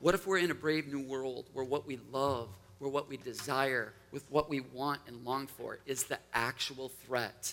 What 0.00 0.14
if 0.14 0.26
we're 0.26 0.38
in 0.38 0.50
a 0.50 0.54
brave 0.54 0.88
new 0.88 1.02
world 1.02 1.50
where 1.52 1.64
what 1.64 1.86
we 1.86 2.00
love, 2.10 2.48
where 2.78 2.90
what 2.90 3.10
we 3.10 3.18
desire, 3.18 3.92
with 4.12 4.24
what 4.30 4.48
we 4.48 4.60
want 4.60 5.02
and 5.06 5.26
long 5.26 5.46
for, 5.46 5.78
is 5.84 6.04
the 6.04 6.18
actual 6.32 6.88
threat. 6.88 7.52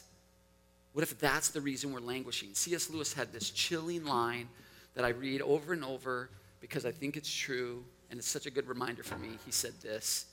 What 0.93 1.03
if 1.03 1.20
that's 1.20 1.49
the 1.49 1.60
reason 1.60 1.91
we're 1.91 1.99
languishing? 1.99 2.53
C.S. 2.53 2.89
Lewis 2.89 3.12
had 3.12 3.34
this 3.34 3.49
chilling 3.49 4.05
line 4.05 4.47
that 4.95 5.03
I 5.03 5.10
read 5.10 5.41
over 5.41 5.74
and 5.74 5.84
over 5.84 6.30
because 6.62 6.86
I 6.86 6.91
think 6.91 7.18
it's 7.18 7.32
true 7.32 7.84
and 8.10 8.20
it's 8.20 8.28
such 8.28 8.45
a 8.45 8.51
good 8.51 8.68
reminder 8.68 9.03
for 9.03 9.18
me. 9.18 9.38
He 9.45 9.51
said 9.51 9.74
this 9.82 10.26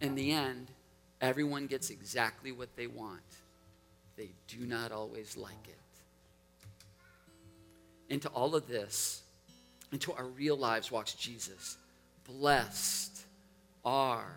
In 0.00 0.14
the 0.14 0.32
end, 0.32 0.68
everyone 1.20 1.66
gets 1.66 1.90
exactly 1.90 2.52
what 2.52 2.76
they 2.76 2.86
want, 2.86 3.22
they 4.16 4.30
do 4.46 4.66
not 4.66 4.92
always 4.92 5.36
like 5.36 5.68
it. 5.68 5.74
Into 8.12 8.28
all 8.30 8.54
of 8.54 8.66
this, 8.66 9.22
into 9.92 10.12
our 10.12 10.24
real 10.24 10.56
lives 10.56 10.90
walks 10.90 11.14
Jesus. 11.14 11.76
Blessed 12.24 13.24
are 13.84 14.36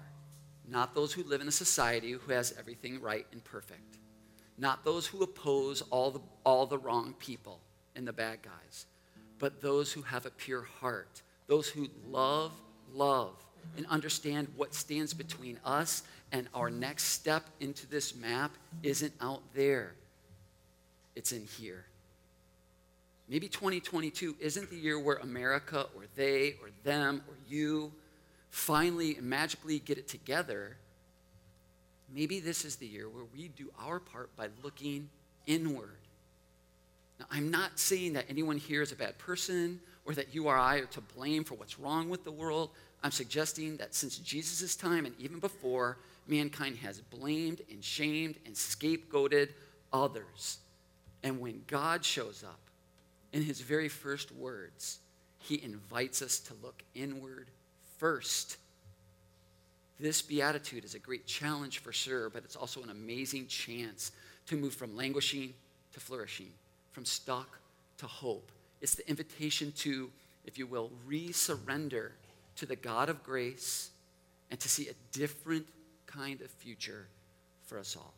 not 0.68 0.96
those 0.96 1.12
who 1.12 1.24
live 1.24 1.42
in 1.42 1.48
a 1.48 1.52
society 1.52 2.12
who 2.12 2.32
has 2.32 2.54
everything 2.58 3.02
right 3.02 3.26
and 3.32 3.44
perfect, 3.44 3.98
not 4.58 4.86
those 4.86 5.08
who 5.08 5.22
oppose 5.24 5.82
all 5.90 6.12
the, 6.12 6.22
all 6.46 6.66
the 6.66 6.78
wrong 6.78 7.14
people 7.20 7.60
and 7.96 8.08
the 8.08 8.14
bad 8.14 8.40
guys, 8.42 8.86
but 9.40 9.62
those 9.62 9.92
who 9.92 10.02
have 10.04 10.26
a 10.26 10.30
pure 10.30 10.62
heart, 10.62 11.22
those 11.48 11.68
who 11.68 11.90
love, 12.08 12.54
love, 12.94 13.34
and 13.78 13.86
understand 13.88 14.48
what 14.56 14.74
stands 14.74 15.14
between 15.14 15.60
us 15.64 16.04
and 16.32 16.48
our 16.54 16.70
next 16.70 17.06
step 17.06 17.44
into 17.60 17.88
this 17.88 18.16
map 18.16 18.52
isn't 18.84 19.14
out 19.22 19.42
there, 19.54 19.94
it's 21.16 21.32
in 21.32 21.46
here. 21.46 21.86
Maybe 23.30 23.48
2022 23.48 24.36
isn't 24.40 24.70
the 24.70 24.76
year 24.76 25.00
where 25.00 25.18
America 25.18 25.88
or 25.96 26.04
they 26.16 26.56
or 26.62 26.70
them 26.84 27.24
or 27.28 27.36
you 27.48 27.92
finally 28.50 29.16
and 29.16 29.30
magically 29.30 29.80
get 29.80 29.98
it 29.98 30.08
together, 30.08 30.76
maybe 32.14 32.40
this 32.40 32.66
is 32.66 32.76
the 32.76 32.86
year 32.86 33.08
where 33.08 33.24
we 33.34 33.48
do 33.50 33.72
our 33.80 34.00
part 34.00 34.36
by 34.36 34.50
looking 34.64 35.10
inward. 35.48 35.98
Now, 37.20 37.26
I'm 37.32 37.52
not 37.52 37.80
saying 37.80 38.14
that 38.14 38.26
anyone 38.30 38.58
here 38.58 38.82
is 38.82 38.92
a 38.92 38.96
bad 38.96 39.18
person 39.18 39.80
or 40.06 40.14
that 40.14 40.34
you 40.34 40.48
or 40.48 40.58
I 40.58 40.78
are 40.78 40.86
to 40.86 41.02
blame 41.02 41.44
for 41.44 41.56
what's 41.56 41.80
wrong 41.80 42.10
with 42.10 42.24
the 42.24 42.32
world. 42.32 42.72
I'm 43.04 43.12
suggesting 43.12 43.78
that 43.78 43.94
since 43.96 44.18
Jesus' 44.18 44.76
time 44.76 45.06
and 45.06 45.16
even 45.20 45.40
before, 45.40 45.98
mankind 46.28 46.78
has 46.78 47.00
blamed 47.02 47.62
and 47.70 47.84
shamed 47.84 48.36
and 48.46 48.56
scapegoated 48.56 49.50
others. 49.94 50.60
And 51.24 51.40
when 51.40 51.64
God 51.68 52.04
shows 52.04 52.44
up, 52.44 52.60
in 53.34 53.44
his 53.44 53.62
very 53.62 53.88
first 53.88 54.32
words, 54.34 55.00
he 55.40 55.64
invites 55.64 56.22
us 56.22 56.40
to 56.40 56.54
look 56.62 56.84
inward 56.94 57.48
first. 57.98 58.58
This 60.00 60.22
beatitude 60.22 60.84
is 60.84 60.96
a 60.96 61.00
great 61.00 61.28
challenge 61.28 61.80
for 61.80 61.94
sure, 61.94 62.30
but 62.30 62.44
it's 62.44 62.56
also 62.56 62.82
an 62.84 62.90
amazing 62.90 63.48
chance 63.48 64.12
to 64.48 64.56
move 64.56 64.74
from 64.74 64.96
languishing 64.96 65.54
to 65.94 66.00
flourishing, 66.00 66.52
from 66.92 67.06
stuck 67.06 67.60
to 67.98 68.08
hope. 68.08 68.52
It's 68.82 68.96
the 68.96 69.08
invitation 69.08 69.72
to, 69.78 70.10
if 70.46 70.58
you 70.58 70.66
will, 70.66 70.92
re-surrender 71.06 72.14
to 72.56 72.66
the 72.66 72.76
God 72.76 73.10
of 73.10 73.24
grace 73.24 73.92
and 74.50 74.60
to 74.60 74.68
see 74.68 74.90
a 74.90 74.94
different 75.12 75.68
kind 76.08 76.42
of 76.42 76.50
future 76.50 77.08
for 77.66 77.78
us 77.78 77.96
all. 77.96 78.14